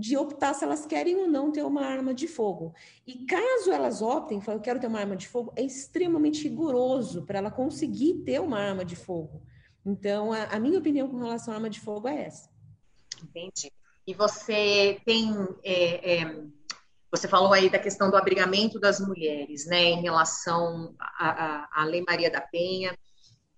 de 0.00 0.16
optar 0.16 0.54
se 0.54 0.64
elas 0.64 0.86
querem 0.86 1.14
ou 1.16 1.28
não 1.28 1.52
ter 1.52 1.62
uma 1.62 1.84
arma 1.84 2.14
de 2.14 2.26
fogo. 2.26 2.74
E 3.06 3.26
caso 3.26 3.70
elas 3.70 4.00
optem, 4.00 4.40
falam, 4.40 4.58
eu 4.58 4.62
quero 4.62 4.80
ter 4.80 4.86
uma 4.86 4.98
arma 4.98 5.14
de 5.14 5.28
fogo, 5.28 5.52
é 5.54 5.62
extremamente 5.62 6.42
rigoroso 6.44 7.26
para 7.26 7.38
ela 7.38 7.50
conseguir 7.50 8.14
ter 8.24 8.40
uma 8.40 8.58
arma 8.58 8.82
de 8.82 8.96
fogo. 8.96 9.42
Então, 9.84 10.32
a, 10.32 10.44
a 10.44 10.58
minha 10.58 10.78
opinião 10.78 11.06
com 11.06 11.18
relação 11.18 11.52
à 11.52 11.56
arma 11.58 11.68
de 11.68 11.80
fogo 11.80 12.08
é 12.08 12.24
essa. 12.24 12.48
Entendi. 13.22 13.70
E 14.06 14.14
você 14.14 14.98
tem. 15.04 15.34
É, 15.62 16.14
é, 16.14 16.44
você 17.10 17.28
falou 17.28 17.52
aí 17.52 17.68
da 17.68 17.78
questão 17.78 18.10
do 18.10 18.16
abrigamento 18.16 18.80
das 18.80 19.00
mulheres, 19.00 19.66
né, 19.66 19.82
em 19.82 20.00
relação 20.00 20.94
à 20.98 21.84
Lei 21.84 22.02
Maria 22.08 22.30
da 22.30 22.40
Penha. 22.40 22.96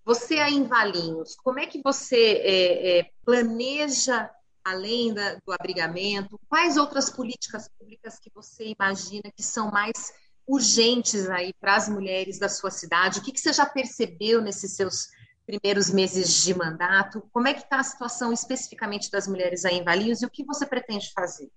Você 0.05 0.39
aí 0.39 0.55
em 0.55 0.65
Valinhos, 0.65 1.37
como 1.37 1.61
é 1.61 1.67
que 1.67 1.81
você 1.83 2.41
é, 2.43 2.99
é, 2.99 3.11
planeja, 3.25 4.29
além 4.65 5.13
da, 5.13 5.35
do 5.47 5.53
abrigamento, 5.53 6.41
quais 6.49 6.77
outras 6.77 7.11
políticas 7.11 7.69
públicas 7.79 8.19
que 8.19 8.31
você 8.35 8.75
imagina 8.79 9.33
que 9.35 9.43
são 9.43 9.71
mais 9.71 10.13
urgentes 10.47 11.29
aí 11.31 11.53
para 11.61 11.77
as 11.77 11.89
mulheres 11.89 12.39
da 12.39 12.49
sua 12.49 12.71
cidade? 12.71 13.21
O 13.21 13.23
que, 13.23 13.33
que 13.33 13.41
você 13.41 13.53
já 13.53 13.67
percebeu 13.67 14.41
nesses 14.41 14.75
seus 14.77 15.09
primeiros 15.47 15.91
meses 15.91 16.43
de 16.43 16.55
mandato. 16.55 17.23
Como 17.33 17.49
é 17.49 17.55
que 17.55 17.63
está 17.63 17.81
a 17.81 17.85
situação 17.85 18.33
especificamente 18.33 19.11
das 19.11 19.27
mulheres 19.27 19.65
aí 19.65 19.77
em 19.77 19.85
Valinhos 19.85 20.23
e 20.23 20.27
o 20.27 20.31
que 20.31 20.45
você 20.45 20.65
pretende 20.65 21.13
fazer? 21.13 21.51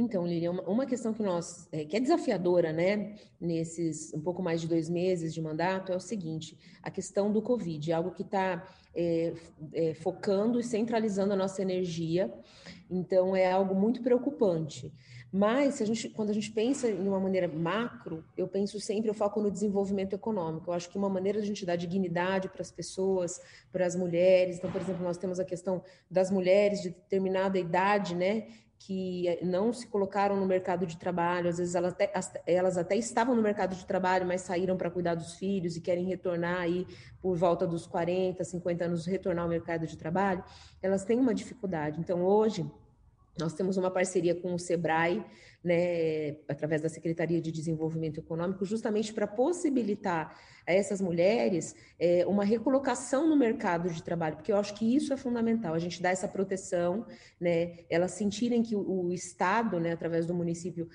Então, 0.00 0.24
Lilian, 0.24 0.52
uma 0.64 0.86
questão 0.86 1.12
que 1.12 1.24
nós 1.24 1.68
é, 1.72 1.84
que 1.84 1.96
é 1.96 2.00
desafiadora, 2.00 2.72
né, 2.72 3.16
nesses 3.40 4.14
um 4.14 4.20
pouco 4.20 4.40
mais 4.40 4.60
de 4.60 4.68
dois 4.68 4.88
meses 4.88 5.34
de 5.34 5.42
mandato 5.42 5.90
é 5.90 5.96
o 5.96 6.00
seguinte: 6.00 6.56
a 6.80 6.88
questão 6.88 7.32
do 7.32 7.42
Covid, 7.42 7.92
algo 7.92 8.12
que 8.12 8.22
está 8.22 8.64
é, 8.94 9.34
é, 9.72 9.94
focando 9.94 10.60
e 10.60 10.62
centralizando 10.62 11.32
a 11.32 11.36
nossa 11.36 11.60
energia. 11.60 12.32
Então, 12.88 13.34
é 13.34 13.50
algo 13.50 13.74
muito 13.74 14.00
preocupante. 14.00 14.92
Mas, 15.30 15.82
a 15.82 15.84
gente, 15.84 16.08
quando 16.08 16.30
a 16.30 16.32
gente 16.32 16.50
pensa 16.50 16.88
em 16.88 17.06
uma 17.06 17.20
maneira 17.20 17.46
macro, 17.46 18.24
eu 18.34 18.48
penso 18.48 18.80
sempre, 18.80 19.10
eu 19.10 19.14
foco 19.14 19.42
no 19.42 19.50
desenvolvimento 19.50 20.14
econômico. 20.14 20.70
Eu 20.70 20.74
acho 20.74 20.88
que 20.88 20.96
uma 20.96 21.10
maneira 21.10 21.38
de 21.38 21.44
a 21.44 21.46
gente 21.46 21.66
dar 21.66 21.76
dignidade 21.76 22.48
para 22.48 22.62
as 22.62 22.70
pessoas, 22.70 23.38
para 23.70 23.84
as 23.84 23.94
mulheres. 23.94 24.56
Então, 24.56 24.72
por 24.72 24.80
exemplo, 24.80 25.04
nós 25.04 25.18
temos 25.18 25.38
a 25.38 25.44
questão 25.44 25.82
das 26.10 26.30
mulheres 26.30 26.80
de 26.80 26.90
determinada 26.90 27.58
idade, 27.58 28.14
né? 28.14 28.46
Que 28.78 29.38
não 29.42 29.72
se 29.72 29.86
colocaram 29.88 30.36
no 30.36 30.46
mercado 30.46 30.86
de 30.86 30.96
trabalho, 30.96 31.48
às 31.48 31.58
vezes 31.58 31.74
elas 31.74 31.92
até, 31.92 32.12
elas 32.46 32.78
até 32.78 32.96
estavam 32.96 33.34
no 33.34 33.42
mercado 33.42 33.74
de 33.74 33.84
trabalho, 33.84 34.24
mas 34.26 34.42
saíram 34.42 34.76
para 34.76 34.90
cuidar 34.90 35.14
dos 35.14 35.34
filhos 35.34 35.76
e 35.76 35.80
querem 35.80 36.04
retornar 36.04 36.60
aí 36.60 36.86
por 37.20 37.36
volta 37.36 37.66
dos 37.66 37.86
40, 37.86 38.44
50 38.44 38.84
anos, 38.84 39.06
retornar 39.06 39.44
ao 39.44 39.50
mercado 39.50 39.86
de 39.86 39.96
trabalho, 39.96 40.44
elas 40.80 41.04
têm 41.04 41.18
uma 41.18 41.34
dificuldade. 41.34 41.98
Então, 41.98 42.22
hoje, 42.22 42.64
nós 43.38 43.54
temos 43.54 43.76
uma 43.76 43.90
parceria 43.90 44.34
com 44.34 44.54
o 44.54 44.58
SEBRAE, 44.58 45.24
né, 45.62 46.36
através 46.48 46.80
da 46.80 46.88
Secretaria 46.88 47.40
de 47.40 47.50
Desenvolvimento 47.50 48.20
Econômico, 48.20 48.64
justamente 48.64 49.12
para 49.12 49.26
possibilitar 49.26 50.38
a 50.66 50.72
essas 50.72 51.00
mulheres 51.00 51.74
é, 51.98 52.24
uma 52.26 52.44
recolocação 52.44 53.28
no 53.28 53.36
mercado 53.36 53.88
de 53.90 54.02
trabalho, 54.02 54.36
porque 54.36 54.52
eu 54.52 54.56
acho 54.56 54.74
que 54.74 54.94
isso 54.94 55.12
é 55.12 55.16
fundamental, 55.16 55.74
a 55.74 55.78
gente 55.78 56.00
dá 56.00 56.10
essa 56.10 56.28
proteção, 56.28 57.06
né, 57.40 57.78
elas 57.90 58.12
sentirem 58.12 58.62
que 58.62 58.76
o, 58.76 59.06
o 59.06 59.12
Estado, 59.12 59.80
né, 59.80 59.92
através 59.92 60.26
do 60.26 60.34
município, 60.34 60.88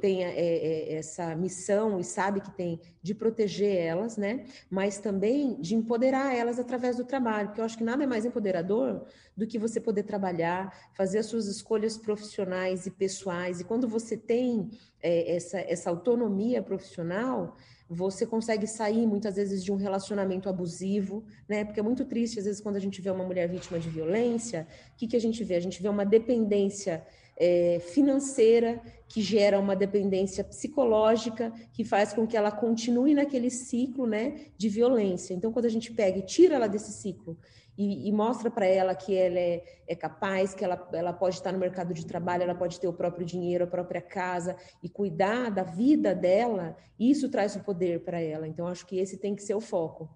tenha 0.00 0.28
é, 0.28 0.34
é, 0.34 0.94
essa 0.94 1.34
missão 1.34 2.00
e 2.00 2.04
sabe 2.04 2.40
que 2.40 2.50
tem 2.50 2.80
de 3.02 3.14
proteger 3.14 3.76
elas, 3.76 4.16
né? 4.16 4.44
Mas 4.70 4.98
também 4.98 5.60
de 5.60 5.74
empoderar 5.74 6.34
elas 6.34 6.58
através 6.58 6.96
do 6.96 7.04
trabalho, 7.04 7.48
porque 7.48 7.60
eu 7.60 7.64
acho 7.64 7.78
que 7.78 7.84
nada 7.84 8.02
é 8.04 8.06
mais 8.06 8.24
empoderador 8.24 9.06
do 9.36 9.46
que 9.46 9.58
você 9.58 9.80
poder 9.80 10.02
trabalhar, 10.02 10.90
fazer 10.94 11.18
as 11.18 11.26
suas 11.26 11.46
escolhas 11.46 11.96
profissionais 11.96 12.86
e 12.86 12.90
pessoais. 12.90 13.60
E 13.60 13.64
quando 13.64 13.86
você 13.86 14.16
tem 14.16 14.70
é, 15.00 15.36
essa, 15.36 15.58
essa 15.60 15.90
autonomia 15.90 16.62
profissional, 16.62 17.56
você 17.88 18.26
consegue 18.26 18.66
sair 18.66 19.06
muitas 19.06 19.36
vezes 19.36 19.64
de 19.64 19.72
um 19.72 19.76
relacionamento 19.76 20.48
abusivo, 20.48 21.24
né? 21.48 21.64
Porque 21.64 21.80
é 21.80 21.82
muito 21.82 22.04
triste, 22.04 22.38
às 22.38 22.44
vezes, 22.44 22.60
quando 22.60 22.76
a 22.76 22.80
gente 22.80 23.00
vê 23.00 23.10
uma 23.10 23.24
mulher 23.24 23.48
vítima 23.48 23.78
de 23.78 23.88
violência, 23.88 24.66
o 24.92 24.96
que, 24.96 25.06
que 25.06 25.16
a 25.16 25.20
gente 25.20 25.42
vê? 25.42 25.54
A 25.54 25.60
gente 25.60 25.80
vê 25.80 25.88
uma 25.88 26.04
dependência 26.04 27.02
é, 27.38 27.78
financeira 27.80 28.82
que 29.06 29.22
gera 29.22 29.58
uma 29.58 29.76
dependência 29.76 30.44
psicológica 30.44 31.52
que 31.72 31.84
faz 31.84 32.12
com 32.12 32.26
que 32.26 32.36
ela 32.36 32.50
continue 32.50 33.14
naquele 33.14 33.48
ciclo 33.48 34.06
né, 34.06 34.46
de 34.56 34.68
violência. 34.68 35.32
Então, 35.32 35.52
quando 35.52 35.64
a 35.64 35.70
gente 35.70 35.92
pega 35.92 36.18
e 36.18 36.26
tira 36.26 36.56
ela 36.56 36.66
desse 36.66 36.92
ciclo 36.92 37.38
e, 37.76 38.08
e 38.08 38.12
mostra 38.12 38.50
para 38.50 38.66
ela 38.66 38.94
que 38.94 39.16
ela 39.16 39.38
é, 39.38 39.62
é, 39.86 39.94
capaz, 39.94 40.52
que 40.52 40.64
ela, 40.64 40.88
ela 40.92 41.12
pode 41.12 41.36
estar 41.36 41.52
no 41.52 41.58
mercado 41.58 41.94
de 41.94 42.04
trabalho, 42.04 42.42
ela 42.42 42.54
pode 42.54 42.78
ter 42.80 42.88
o 42.88 42.92
próprio 42.92 43.24
dinheiro, 43.24 43.64
a 43.64 43.68
própria 43.68 44.02
casa 44.02 44.56
e 44.82 44.88
cuidar 44.88 45.50
da 45.50 45.62
vida 45.62 46.14
dela, 46.14 46.76
isso 46.98 47.30
traz 47.30 47.54
o 47.54 47.60
poder 47.60 48.04
para 48.04 48.20
ela. 48.20 48.48
Então, 48.48 48.66
acho 48.66 48.84
que 48.84 48.98
esse 48.98 49.16
tem 49.16 49.34
que 49.34 49.42
ser 49.44 49.54
o 49.54 49.60
foco. 49.60 50.10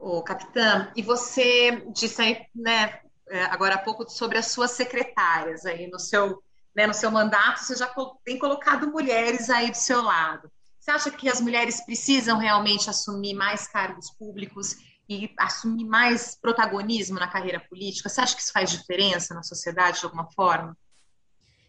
Ô, 0.00 0.20
capitã, 0.20 0.92
e 0.96 1.00
você 1.00 1.82
disse 1.94 2.20
aí, 2.20 2.38
né, 2.54 3.00
agora 3.50 3.76
há 3.76 3.78
pouco 3.78 4.08
sobre 4.08 4.38
as 4.38 4.46
suas 4.46 4.72
secretárias 4.72 5.64
aí 5.64 5.86
no 5.86 5.98
seu, 5.98 6.42
né, 6.74 6.86
no 6.86 6.94
seu 6.94 7.10
mandato, 7.10 7.60
você 7.60 7.76
já 7.76 7.92
tem 8.24 8.38
colocado 8.38 8.90
mulheres 8.90 9.48
aí 9.50 9.70
do 9.70 9.76
seu 9.76 10.02
lado. 10.02 10.50
Você 10.78 10.90
acha 10.90 11.10
que 11.10 11.28
as 11.28 11.40
mulheres 11.40 11.84
precisam 11.84 12.38
realmente 12.38 12.90
assumir 12.90 13.32
mais 13.32 13.66
cargos 13.66 14.10
públicos 14.10 14.76
e 15.08 15.32
assumir 15.38 15.84
mais 15.84 16.36
protagonismo 16.36 17.18
na 17.18 17.26
carreira 17.26 17.60
política? 17.60 18.08
Você 18.08 18.20
acha 18.20 18.36
que 18.36 18.42
isso 18.42 18.52
faz 18.52 18.70
diferença 18.70 19.34
na 19.34 19.42
sociedade 19.42 20.00
de 20.00 20.04
alguma 20.04 20.30
forma? 20.32 20.76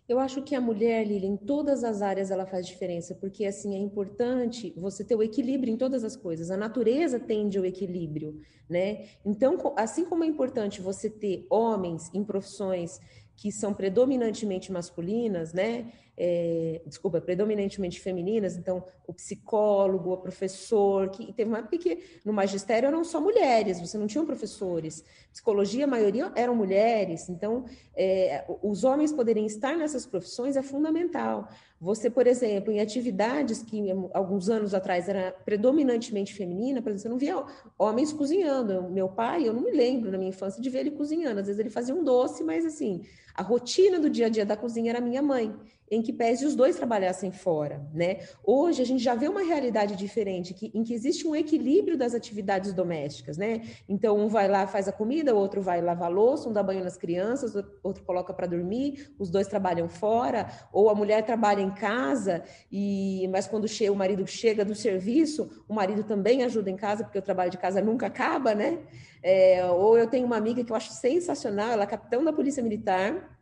Eu 0.08 0.20
acho 0.20 0.44
que 0.44 0.54
a 0.54 0.62
mulher, 0.62 1.04
Lili, 1.04 1.26
em 1.26 1.36
todas 1.36 1.84
as 1.84 2.04
áreas 2.04 2.30
ela 2.30 2.46
faz 2.46 2.68
diferença, 2.68 3.16
porque 3.16 3.44
assim 3.44 3.74
é 3.74 3.80
importante 3.80 4.72
você 4.78 5.04
ter 5.04 5.16
o 5.16 5.24
equilíbrio 5.24 5.74
em 5.74 5.78
todas 5.78 6.04
as 6.04 6.16
coisas. 6.16 6.52
A 6.52 6.58
natureza 6.58 7.20
tende 7.20 7.58
ao 7.58 7.66
equilíbrio, 7.66 8.40
né? 8.70 9.08
Então, 9.26 9.74
assim 9.76 10.06
como 10.06 10.24
é 10.24 10.28
importante 10.28 10.80
você 10.80 11.10
ter 11.10 11.48
homens 11.50 12.12
em 12.14 12.24
profissões 12.24 13.00
que 13.36 13.52
são 13.52 13.74
predominantemente 13.74 14.72
masculinas, 14.72 15.54
né? 15.54 15.92
É, 16.18 16.82
desculpa, 16.86 17.20
predominantemente 17.20 18.00
femininas, 18.00 18.56
então 18.56 18.86
o 19.06 19.14
psicólogo, 19.14 20.14
o 20.14 20.18
professor, 20.18 21.10
que 21.10 21.34
teve 21.34 21.50
uma 21.50 21.60
época 21.60 21.78
que 21.78 22.02
no 22.24 22.32
magistério 22.32 22.88
eram 22.88 23.04
só 23.04 23.20
mulheres, 23.20 23.82
você 23.82 23.98
não 23.98 24.08
tinha 24.08 24.24
professores. 24.24 25.04
Psicologia, 25.36 25.84
a 25.84 25.88
maioria 25.88 26.32
eram 26.34 26.56
mulheres, 26.56 27.28
então 27.28 27.66
é, 27.94 28.46
os 28.64 28.86
homens 28.86 29.12
poderem 29.12 29.46
estar 29.46 29.76
nessas 29.76 30.06
profissões 30.06 30.56
é 30.56 30.64
fundamental. 30.64 31.50
Você, 31.78 32.10
por 32.10 32.26
exemplo, 32.26 32.72
em 32.72 32.80
atividades 32.80 33.62
que 33.62 33.84
alguns 34.14 34.48
anos 34.50 34.74
atrás 34.74 35.10
era 35.10 35.34
predominantemente 35.44 36.34
feminina, 36.34 36.82
por 36.82 36.88
exemplo, 36.88 37.02
você 37.02 37.10
não 37.10 37.18
via 37.18 37.46
homens 37.78 38.14
cozinhando. 38.14 38.84
Meu 38.84 39.10
pai, 39.10 39.46
eu 39.46 39.54
não 39.54 39.62
me 39.62 39.72
lembro 39.72 40.10
na 40.10 40.18
minha 40.18 40.30
infância 40.30 40.62
de 40.62 40.70
ver 40.70 40.80
ele 40.80 40.92
cozinhando. 40.92 41.42
Às 41.42 41.48
vezes 41.48 41.60
ele 41.60 41.70
fazia 41.70 41.94
um 41.94 42.02
doce, 42.02 42.42
mas 42.42 42.66
assim, 42.66 43.02
a 43.34 43.44
rotina 43.44 44.00
do 44.00 44.10
dia 44.10 44.28
a 44.28 44.30
dia 44.30 44.46
da 44.46 44.56
cozinha 44.56 44.90
era 44.90 45.02
minha 45.02 45.22
mãe 45.22 45.54
em 45.90 46.02
que 46.02 46.12
pese 46.12 46.46
os 46.46 46.56
dois 46.56 46.76
trabalhassem 46.76 47.32
fora, 47.32 47.86
né? 47.94 48.20
Hoje 48.44 48.82
a 48.82 48.86
gente 48.86 49.04
já 49.04 49.14
vê 49.14 49.28
uma 49.28 49.44
realidade 49.44 49.96
diferente, 49.96 50.54
que, 50.54 50.72
em 50.74 50.84
que 50.84 50.94
existe 50.94 51.28
um 51.28 51.36
equilíbrio 51.36 51.98
das 51.98 52.16
atividades 52.16 52.74
domésticas, 52.74 53.38
né? 53.38 53.62
Então 53.88 54.18
um 54.18 54.28
vai 54.28 54.48
lá 54.48 54.66
faz 54.66 54.88
a 54.88 54.92
comida, 54.92 55.25
o 55.34 55.38
outro 55.38 55.62
vai 55.62 55.82
lavar 55.82 56.12
louça, 56.12 56.50
um 56.50 56.54
dá 56.54 56.62
banho 56.62 56.84
nas 56.84 56.98
crianças, 56.98 57.56
o 57.56 57.64
outro 57.84 58.04
coloca 58.04 58.34
para 58.34 58.48
dormir, 58.48 59.14
os 59.18 59.30
dois 59.30 59.48
trabalham 59.48 59.88
fora, 59.88 60.48
ou 60.72 60.90
a 60.90 60.96
mulher 60.96 61.26
trabalha 61.26 61.62
em 61.62 61.72
casa 61.72 62.44
e 62.72 63.28
mas 63.32 63.48
quando 63.48 63.68
chega, 63.68 63.92
o 63.92 63.96
marido 63.96 64.26
chega 64.28 64.64
do 64.64 64.76
serviço, 64.76 65.64
o 65.68 65.74
marido 65.74 66.04
também 66.04 66.44
ajuda 66.44 66.70
em 66.70 66.76
casa 66.76 67.04
porque 67.04 67.20
o 67.20 67.22
trabalho 67.22 67.52
de 67.52 67.58
casa 67.58 67.82
nunca 67.82 68.08
acaba, 68.08 68.54
né? 68.54 68.80
É, 69.24 69.66
ou 69.66 69.98
eu 69.98 70.08
tenho 70.08 70.26
uma 70.26 70.38
amiga 70.38 70.64
que 70.64 70.72
eu 70.72 70.76
acho 70.76 70.92
sensacional, 70.92 71.72
ela 71.72 71.84
é 71.84 71.88
capitão 71.88 72.24
da 72.24 72.32
polícia 72.32 72.62
militar 72.62 73.35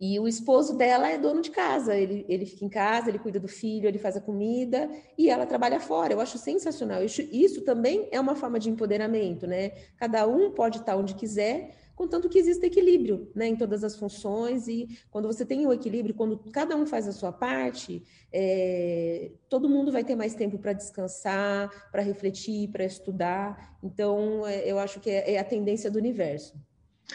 e 0.00 0.18
o 0.20 0.28
esposo 0.28 0.76
dela 0.76 1.08
é 1.08 1.18
dono 1.18 1.42
de 1.42 1.50
casa, 1.50 1.96
ele, 1.96 2.24
ele 2.28 2.46
fica 2.46 2.64
em 2.64 2.68
casa, 2.68 3.08
ele 3.08 3.18
cuida 3.18 3.40
do 3.40 3.48
filho, 3.48 3.88
ele 3.88 3.98
faz 3.98 4.16
a 4.16 4.20
comida 4.20 4.88
e 5.16 5.28
ela 5.28 5.44
trabalha 5.44 5.80
fora. 5.80 6.12
Eu 6.12 6.20
acho 6.20 6.38
sensacional. 6.38 7.02
Isso, 7.02 7.20
isso 7.32 7.62
também 7.62 8.08
é 8.12 8.20
uma 8.20 8.36
forma 8.36 8.60
de 8.60 8.70
empoderamento, 8.70 9.46
né? 9.46 9.70
Cada 9.96 10.24
um 10.26 10.52
pode 10.52 10.78
estar 10.78 10.96
onde 10.96 11.14
quiser, 11.14 11.74
contanto 11.96 12.28
que 12.28 12.38
exista 12.38 12.64
equilíbrio 12.64 13.28
né, 13.34 13.48
em 13.48 13.56
todas 13.56 13.82
as 13.82 13.96
funções, 13.96 14.68
e 14.68 14.88
quando 15.10 15.26
você 15.26 15.44
tem 15.44 15.66
o 15.66 15.72
equilíbrio, 15.72 16.14
quando 16.14 16.38
cada 16.52 16.76
um 16.76 16.86
faz 16.86 17.08
a 17.08 17.12
sua 17.12 17.32
parte, 17.32 18.04
é, 18.32 19.32
todo 19.48 19.68
mundo 19.68 19.90
vai 19.90 20.04
ter 20.04 20.14
mais 20.14 20.32
tempo 20.32 20.58
para 20.58 20.74
descansar, 20.74 21.90
para 21.90 22.02
refletir, 22.02 22.68
para 22.68 22.84
estudar. 22.84 23.76
Então, 23.82 24.46
é, 24.46 24.64
eu 24.64 24.78
acho 24.78 25.00
que 25.00 25.10
é, 25.10 25.32
é 25.32 25.38
a 25.40 25.44
tendência 25.44 25.90
do 25.90 25.98
universo. 25.98 26.54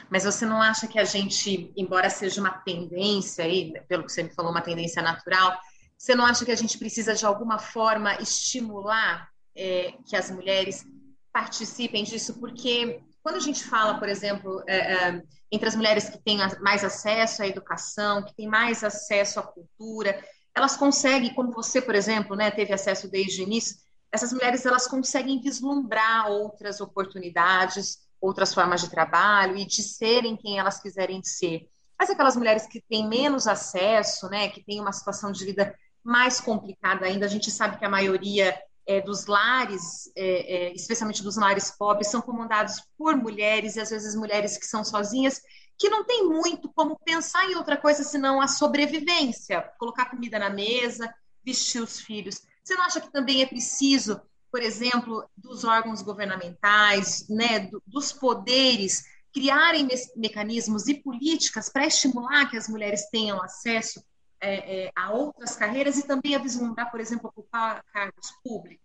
Mas 0.09 0.23
você 0.23 0.45
não 0.45 0.61
acha 0.61 0.87
que 0.87 0.99
a 0.99 1.03
gente, 1.03 1.71
embora 1.77 2.09
seja 2.09 2.41
uma 2.41 2.51
tendência 2.51 3.45
aí, 3.45 3.73
pelo 3.87 4.03
que 4.05 4.11
você 4.11 4.23
me 4.23 4.33
falou, 4.33 4.51
uma 4.51 4.61
tendência 4.61 5.01
natural, 5.01 5.57
você 5.97 6.15
não 6.15 6.25
acha 6.25 6.43
que 6.43 6.51
a 6.51 6.55
gente 6.55 6.77
precisa 6.77 7.13
de 7.13 7.25
alguma 7.25 7.59
forma 7.59 8.15
estimular 8.15 9.29
é, 9.55 9.93
que 10.05 10.15
as 10.15 10.29
mulheres 10.31 10.85
participem 11.31 12.03
disso? 12.03 12.39
Porque 12.39 13.01
quando 13.21 13.35
a 13.37 13.39
gente 13.39 13.63
fala, 13.63 13.97
por 13.97 14.09
exemplo, 14.09 14.63
é, 14.67 14.93
é, 14.93 15.23
entre 15.51 15.67
as 15.67 15.75
mulheres 15.75 16.09
que 16.09 16.17
têm 16.17 16.39
mais 16.59 16.83
acesso 16.83 17.41
à 17.41 17.47
educação, 17.47 18.23
que 18.23 18.35
têm 18.35 18.47
mais 18.47 18.83
acesso 18.83 19.39
à 19.39 19.43
cultura, 19.43 20.21
elas 20.55 20.75
conseguem, 20.75 21.33
como 21.33 21.51
você, 21.51 21.81
por 21.81 21.95
exemplo, 21.95 22.35
né, 22.35 22.51
teve 22.51 22.73
acesso 22.73 23.09
desde 23.09 23.41
o 23.41 23.43
início, 23.43 23.77
essas 24.11 24.31
mulheres 24.31 24.65
elas 24.65 24.87
conseguem 24.87 25.41
vislumbrar 25.41 26.27
outras 26.29 26.81
oportunidades, 26.81 27.99
outras 28.23 28.53
formas 28.53 28.79
de 28.79 28.89
trabalho 28.89 29.57
e 29.57 29.65
de 29.65 29.83
serem 29.83 30.37
quem 30.37 30.57
elas 30.57 30.81
quiserem 30.81 31.21
ser. 31.21 31.67
Mas 31.99 32.09
aquelas 32.09 32.37
mulheres 32.37 32.65
que 32.65 32.81
têm 32.81 33.07
menos 33.07 33.47
acesso, 33.47 34.29
né, 34.29 34.47
que 34.47 34.63
têm 34.63 34.79
uma 34.79 34.93
situação 34.93 35.29
de 35.31 35.43
vida 35.43 35.75
mais 36.01 36.39
complicada 36.39 37.05
ainda, 37.05 37.25
a 37.25 37.29
gente 37.29 37.51
sabe 37.51 37.77
que 37.77 37.85
a 37.85 37.89
maioria 37.89 38.57
é, 38.87 39.01
dos 39.01 39.25
lares, 39.25 40.09
é, 40.15 40.55
é, 40.55 40.73
especialmente 40.73 41.21
dos 41.21 41.35
lares 41.35 41.71
pobres, 41.71 42.07
são 42.07 42.21
comandados 42.21 42.81
por 42.97 43.15
mulheres, 43.15 43.75
e 43.75 43.81
às 43.81 43.89
vezes 43.89 44.15
mulheres 44.15 44.57
que 44.57 44.65
são 44.65 44.85
sozinhas, 44.85 45.41
que 45.77 45.89
não 45.89 46.05
tem 46.05 46.27
muito 46.27 46.71
como 46.73 46.97
pensar 47.03 47.49
em 47.49 47.55
outra 47.55 47.75
coisa 47.75 48.03
senão 48.03 48.41
a 48.41 48.47
sobrevivência, 48.47 49.69
colocar 49.77 50.05
comida 50.05 50.39
na 50.39 50.49
mesa, 50.49 51.13
vestir 51.43 51.81
os 51.81 51.99
filhos. 51.99 52.41
Você 52.63 52.75
não 52.75 52.83
acha 52.83 53.01
que 53.01 53.11
também 53.11 53.41
é 53.41 53.45
preciso 53.45 54.21
por 54.53 54.61
exemplo, 54.61 55.27
dos 55.35 55.63
órgãos 55.63 56.03
governamentais, 56.03 57.27
né, 57.27 57.61
do, 57.61 57.81
dos 57.87 58.13
poderes, 58.13 59.03
criarem 59.33 59.83
me 59.83 59.95
mecanismos 60.15 60.87
e 60.87 60.93
políticas 60.93 61.69
para 61.69 61.87
estimular 61.87 62.47
que 62.47 62.55
as 62.55 62.69
mulheres 62.69 63.09
tenham 63.09 63.41
acesso 63.41 64.05
é, 64.39 64.83
é, 64.85 64.91
a 64.95 65.11
outras 65.11 65.55
carreiras 65.55 65.97
e 65.97 66.05
também 66.05 66.35
a 66.35 66.37
vislumbrar, 66.37 66.91
por 66.91 66.99
exemplo, 66.99 67.29
ocupar 67.29 67.83
cargos 67.91 68.29
públicos? 68.43 68.82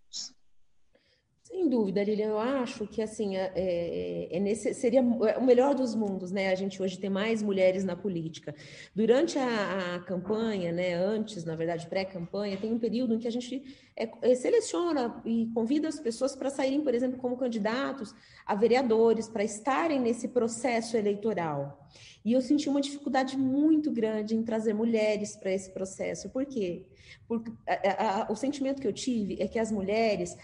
Sem 1.49 1.67
dúvida, 1.67 2.05
Lilian, 2.05 2.29
eu 2.29 2.39
acho 2.39 2.87
que 2.87 3.01
assim 3.01 3.39
é, 3.39 3.51
é, 3.57 4.37
é 4.37 4.39
nesse, 4.39 4.75
seria 4.75 5.01
o 5.01 5.43
melhor 5.43 5.75
dos 5.75 5.95
mundos, 5.95 6.31
né? 6.31 6.51
A 6.51 6.55
gente 6.55 6.83
hoje 6.83 6.99
ter 6.99 7.09
mais 7.09 7.43
mulheres 7.43 7.85
na 7.85 7.97
política. 7.97 8.55
Durante 8.95 9.39
a, 9.39 9.95
a 9.95 10.01
campanha, 10.01 10.71
né? 10.73 10.93
Antes, 10.93 11.47
na 11.47 11.57
verdade, 11.57 11.87
pré-campanha, 11.87 12.59
tem 12.59 12.71
um 12.71 12.79
período 12.79 13.15
em 13.15 13.19
que 13.19 13.27
a 13.27 13.31
gente 13.33 13.63
é, 13.97 14.11
é 14.21 14.35
seleciona 14.35 15.23
e 15.25 15.51
convida 15.55 15.89
as 15.89 15.99
pessoas 15.99 16.37
para 16.37 16.51
saírem, 16.51 16.83
por 16.83 16.95
exemplo, 16.95 17.19
como 17.19 17.35
candidatos 17.39 18.15
a 18.45 18.55
vereadores, 18.55 19.27
para 19.27 19.43
estarem 19.43 20.01
nesse 20.01 20.29
processo 20.29 20.99
eleitoral. 20.99 21.89
E 22.23 22.33
eu 22.35 22.43
senti 22.43 22.69
uma 22.69 22.83
dificuldade 22.83 23.39
muito 23.39 23.91
grande 23.91 24.37
em 24.37 24.43
trazer 24.43 24.75
mulheres 24.75 25.35
para 25.35 25.51
esse 25.51 25.73
processo. 25.73 26.29
Por 26.29 26.45
quê? 26.45 26.85
Porque 27.27 27.51
a, 27.67 28.27
a, 28.29 28.33
o 28.33 28.37
sentimento 28.37 28.83
que 28.83 28.87
eu 28.87 28.93
tive 28.93 29.41
é 29.41 29.49
que 29.49 29.59
as 29.59 29.73
mulheres 29.73 30.37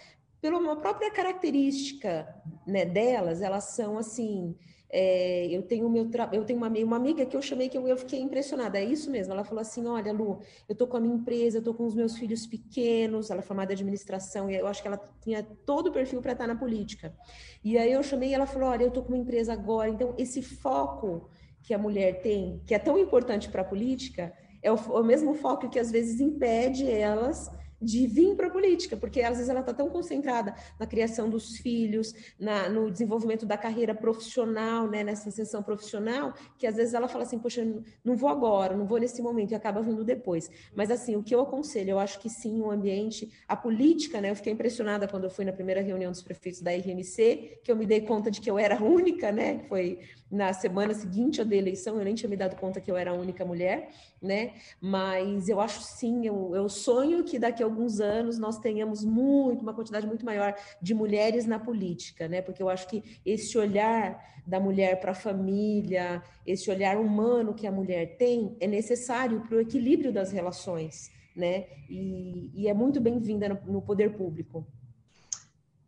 pela 0.44 0.76
própria 0.76 1.11
característica 1.11 2.28
né, 2.66 2.85
delas, 2.85 3.40
elas 3.40 3.64
são 3.64 3.96
assim. 3.96 4.54
É, 4.90 5.46
eu 5.46 5.62
tenho 5.62 5.88
meu 5.88 6.09
eu 6.33 6.44
tenho 6.44 6.59
uma, 6.59 6.68
uma 6.68 6.96
amiga 6.96 7.24
que 7.24 7.35
eu 7.35 7.40
chamei 7.40 7.68
que 7.68 7.76
eu, 7.76 7.88
eu, 7.88 7.96
fiquei 7.96 8.20
impressionada, 8.20 8.78
é 8.78 8.85
isso 8.85 9.11
mesmo. 9.11 9.33
Ela 9.33 9.42
falou 9.42 9.62
assim: 9.62 9.87
olha, 9.87 10.12
Lu, 10.12 10.40
eu 10.68 10.74
tô 10.74 10.87
com 10.87 10.98
a 10.98 11.00
minha 11.00 11.14
empresa, 11.14 11.59
eu 11.59 11.62
tô 11.62 11.72
com 11.72 11.87
os 11.87 11.94
meus 11.94 12.18
filhos 12.18 12.46
pequenos, 12.46 13.30
ela 13.30 13.40
é 13.40 13.42
formada 13.42 13.72
em 13.72 13.74
administração, 13.74 14.50
e 14.50 14.54
eu 14.54 14.66
acho 14.66 14.83
que 14.83 14.88
ela 14.88 15.00
tinha 15.22 15.42
todo 15.64 15.87
o 15.87 15.92
perfil 15.92 16.20
para 16.20 16.33
estar 16.33 16.46
na 16.46 16.54
política. 16.54 17.16
E 17.64 17.78
aí 17.78 17.90
eu 17.90 18.02
chamei 18.02 18.28
e 18.28 18.35
ela 18.35 18.46
falou: 18.46 18.68
olha, 18.68 18.85
eu 18.85 18.90
tô 18.90 19.02
com 19.02 19.09
uma 19.09 19.18
empresa 19.18 19.54
agora, 19.54 19.88
então 19.88 20.14
esse 20.18 20.42
foco 20.42 21.30
que 21.62 21.72
a 21.72 21.78
mulher 21.78 22.20
tem, 22.20 22.61
que 22.66 22.74
é 22.74 22.78
tão 22.78 22.98
importante 22.98 23.48
para 23.48 23.62
a 23.62 23.64
política, 23.64 24.30
é 24.62 24.70
o, 24.70 24.76
o 24.76 25.02
mesmo 25.02 25.33
foco 25.33 25.70
que 25.70 25.78
às 25.78 25.90
vezes 25.90 26.20
impede 26.20 26.88
elas 26.88 27.50
de 27.80 28.06
vir 28.06 28.34
para 28.34 28.46
a 28.46 28.50
política, 28.50 28.96
porque 28.96 29.22
às 29.22 29.37
vezes 29.37 29.48
ela 29.48 29.60
está 29.60 29.74
tão 29.74 29.88
concentrada 29.88 30.54
na 30.78 30.87
criação 30.87 31.28
dos 31.28 31.56
filhos, 31.58 32.14
na, 32.38 32.68
no 32.68 32.90
desenvolvimento 32.90 33.44
da 33.46 33.56
carreira 33.56 33.94
profissional, 33.94 34.88
né, 34.88 35.04
nessa 35.04 35.28
ascensão 35.28 35.62
profissional, 35.62 36.34
que 36.58 36.66
às 36.66 36.76
vezes 36.76 36.94
ela 36.94 37.08
fala 37.08 37.24
assim, 37.24 37.38
poxa, 37.38 37.64
não 38.04 38.16
vou 38.16 38.28
agora, 38.28 38.76
não 38.76 38.87
vou 38.87 38.98
nesse 38.98 39.20
momento, 39.22 39.52
e 39.52 39.54
acaba 39.54 39.82
vindo 39.82 40.04
depois. 40.04 40.50
Mas 40.74 40.90
assim, 40.90 41.16
o 41.16 41.22
que 41.22 41.34
eu 41.34 41.40
aconselho, 41.40 41.90
eu 41.90 41.98
acho 41.98 42.18
que 42.20 42.28
sim, 42.28 42.60
o 42.60 42.70
ambiente, 42.70 43.30
a 43.48 43.56
política, 43.56 44.20
né, 44.20 44.30
eu 44.30 44.37
fiquei 44.37 44.52
impressionada 44.52 45.06
quando 45.08 45.24
eu 45.24 45.30
fui 45.30 45.44
na 45.44 45.52
primeira 45.52 45.80
reunião 45.80 46.10
dos 46.10 46.22
prefeitos 46.22 46.60
da 46.60 46.70
RMC, 46.70 47.60
que 47.62 47.70
eu 47.70 47.76
me 47.76 47.87
dei 47.87 48.00
conta 48.00 48.30
de 48.30 48.40
que 48.40 48.50
eu 48.50 48.58
era 48.58 48.82
única, 48.82 49.30
né, 49.30 49.64
foi 49.68 49.98
na 50.30 50.52
semana 50.52 50.92
seguinte 50.94 51.40
à 51.40 51.44
da 51.44 51.54
eleição, 51.54 51.96
eu 51.96 52.04
nem 52.04 52.14
tinha 52.14 52.28
me 52.28 52.37
dado 52.37 52.56
conta 52.56 52.80
que 52.80 52.90
eu 52.90 52.96
era 52.96 53.12
a 53.12 53.14
única 53.14 53.44
mulher, 53.44 53.90
né? 54.20 54.54
Mas 54.80 55.48
eu 55.48 55.60
acho 55.60 55.80
sim, 55.80 56.26
eu, 56.26 56.52
eu 56.54 56.68
sonho 56.68 57.22
que 57.22 57.38
daqui 57.38 57.62
alguns 57.64 58.00
anos 58.00 58.38
nós 58.38 58.59
tenhamos 58.59 59.05
muito, 59.05 59.62
uma 59.62 59.74
quantidade 59.74 60.07
muito 60.07 60.24
maior 60.24 60.55
de 60.81 60.94
mulheres 60.94 61.46
na 61.46 61.59
política, 61.59 62.29
né? 62.29 62.42
Porque 62.42 62.62
eu 62.62 62.68
acho 62.68 62.87
que 62.88 63.18
esse 63.24 63.57
olhar 63.59 64.22
da 64.46 64.61
mulher 64.61 65.00
para 65.00 65.12
a 65.12 65.14
família, 65.14 66.22
esse 66.46 66.70
olhar 66.70 66.98
humano 66.98 67.55
que 67.55 67.66
a 67.66 67.72
mulher 67.72 68.16
tem, 68.16 68.57
é 68.61 68.66
necessário 68.66 69.40
para 69.40 69.57
o 69.57 69.61
equilíbrio 69.61 70.12
das 70.12 70.31
relações, 70.31 71.11
né? 71.35 71.66
E, 71.88 72.50
e 72.55 72.68
é 72.68 72.74
muito 72.74 73.00
bem-vinda 73.00 73.48
no, 73.48 73.72
no 73.72 73.83
poder 73.83 74.16
público. 74.16 74.66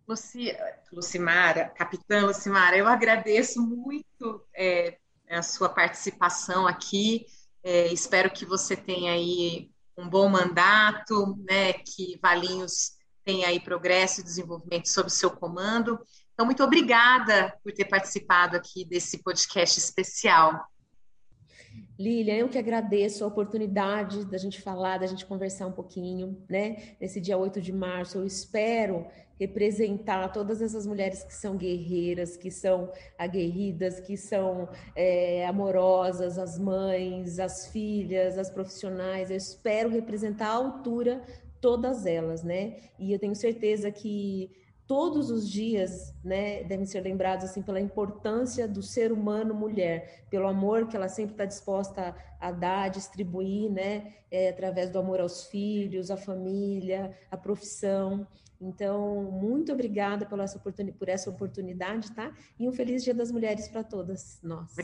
Luci, 0.08 0.56
Lucimara, 0.92 1.68
capitã 1.70 2.24
Lucimara, 2.26 2.76
eu 2.76 2.86
agradeço 2.86 3.60
muito 3.60 4.46
é, 4.54 4.98
a 5.28 5.42
sua 5.42 5.68
participação 5.68 6.66
aqui. 6.66 7.26
É, 7.62 7.92
espero 7.92 8.30
que 8.30 8.46
você 8.46 8.76
tenha 8.76 9.12
aí 9.12 9.70
um 9.96 10.08
bom 10.08 10.28
mandato, 10.28 11.36
né, 11.48 11.72
que 11.72 12.18
Valinhos 12.22 12.92
tenha 13.24 13.48
aí 13.48 13.58
progresso 13.58 14.20
e 14.20 14.24
desenvolvimento 14.24 14.88
sob 14.88 15.10
seu 15.10 15.30
comando. 15.30 15.98
Então, 16.32 16.46
muito 16.46 16.62
obrigada 16.62 17.56
por 17.62 17.72
ter 17.72 17.86
participado 17.86 18.56
aqui 18.56 18.84
desse 18.84 19.22
podcast 19.22 19.78
especial. 19.78 20.64
Lilian, 21.98 22.36
eu 22.36 22.48
que 22.48 22.58
agradeço 22.58 23.24
a 23.24 23.26
oportunidade 23.26 24.24
da 24.26 24.36
gente 24.36 24.60
falar, 24.60 24.98
da 24.98 25.06
gente 25.06 25.24
conversar 25.24 25.66
um 25.66 25.72
pouquinho, 25.72 26.44
né? 26.48 26.94
Nesse 27.00 27.20
dia 27.20 27.38
8 27.38 27.60
de 27.60 27.72
março, 27.72 28.18
eu 28.18 28.26
espero 28.26 29.06
representar 29.38 30.32
todas 30.32 30.62
essas 30.62 30.86
mulheres 30.86 31.22
que 31.22 31.34
são 31.34 31.56
guerreiras, 31.56 32.36
que 32.36 32.50
são 32.50 32.90
aguerridas, 33.18 34.00
que 34.00 34.16
são 34.16 34.68
é, 34.94 35.46
amorosas, 35.46 36.38
as 36.38 36.58
mães, 36.58 37.38
as 37.38 37.68
filhas, 37.68 38.38
as 38.38 38.50
profissionais. 38.50 39.30
Eu 39.30 39.36
espero 39.36 39.88
representar 39.88 40.48
à 40.48 40.54
altura 40.54 41.22
todas 41.60 42.06
elas, 42.06 42.42
né? 42.42 42.76
E 42.98 43.12
eu 43.12 43.18
tenho 43.18 43.34
certeza 43.34 43.90
que 43.90 44.50
todos 44.86 45.30
os 45.30 45.50
dias, 45.50 46.14
né, 46.22 46.62
devem 46.62 46.86
ser 46.86 47.00
lembrados 47.00 47.44
assim 47.44 47.60
pela 47.60 47.80
importância 47.80 48.68
do 48.68 48.82
ser 48.82 49.10
humano 49.10 49.52
mulher, 49.52 50.24
pelo 50.30 50.46
amor 50.46 50.86
que 50.86 50.96
ela 50.96 51.08
sempre 51.08 51.32
está 51.32 51.44
disposta 51.44 52.14
a, 52.38 52.52
dar, 52.52 52.84
a 52.84 52.88
distribuir, 52.88 53.70
né, 53.70 54.14
é, 54.30 54.48
através 54.48 54.88
do 54.88 54.98
amor 54.98 55.20
aos 55.20 55.44
filhos, 55.46 56.10
à 56.10 56.16
família, 56.16 57.16
à 57.30 57.36
profissão. 57.36 58.26
Então, 58.60 59.22
muito 59.30 59.72
obrigada 59.72 60.24
por 60.26 60.40
essa, 60.40 60.58
por 60.58 61.08
essa 61.08 61.30
oportunidade, 61.30 62.12
tá? 62.12 62.32
E 62.58 62.68
um 62.68 62.72
feliz 62.72 63.04
Dia 63.04 63.14
das 63.14 63.30
Mulheres 63.30 63.68
para 63.68 63.84
todas 63.84 64.38
nós. 64.42 64.74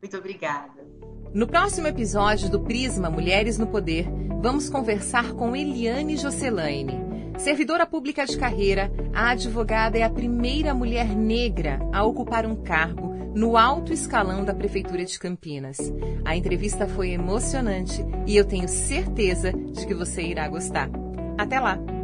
Muito 0.00 0.16
obrigada. 0.16 0.86
No 1.34 1.46
próximo 1.46 1.86
episódio 1.88 2.48
do 2.48 2.60
Prisma 2.60 3.10
Mulheres 3.10 3.58
no 3.58 3.66
Poder, 3.66 4.06
vamos 4.40 4.70
conversar 4.70 5.32
com 5.32 5.56
Eliane 5.56 6.16
Jocelaine. 6.16 7.08
Servidora 7.38 7.86
pública 7.86 8.24
de 8.24 8.36
carreira, 8.36 8.90
a 9.14 9.30
advogada 9.30 9.98
é 9.98 10.02
a 10.02 10.10
primeira 10.10 10.74
mulher 10.74 11.08
negra 11.16 11.78
a 11.92 12.04
ocupar 12.04 12.46
um 12.46 12.56
cargo 12.56 13.08
no 13.34 13.56
alto 13.56 13.92
escalão 13.92 14.44
da 14.44 14.54
Prefeitura 14.54 15.04
de 15.04 15.18
Campinas. 15.18 15.78
A 16.24 16.36
entrevista 16.36 16.86
foi 16.86 17.10
emocionante 17.10 18.04
e 18.26 18.36
eu 18.36 18.44
tenho 18.44 18.68
certeza 18.68 19.52
de 19.52 19.86
que 19.86 19.94
você 19.94 20.22
irá 20.22 20.48
gostar. 20.48 20.90
Até 21.36 21.60
lá! 21.60 21.97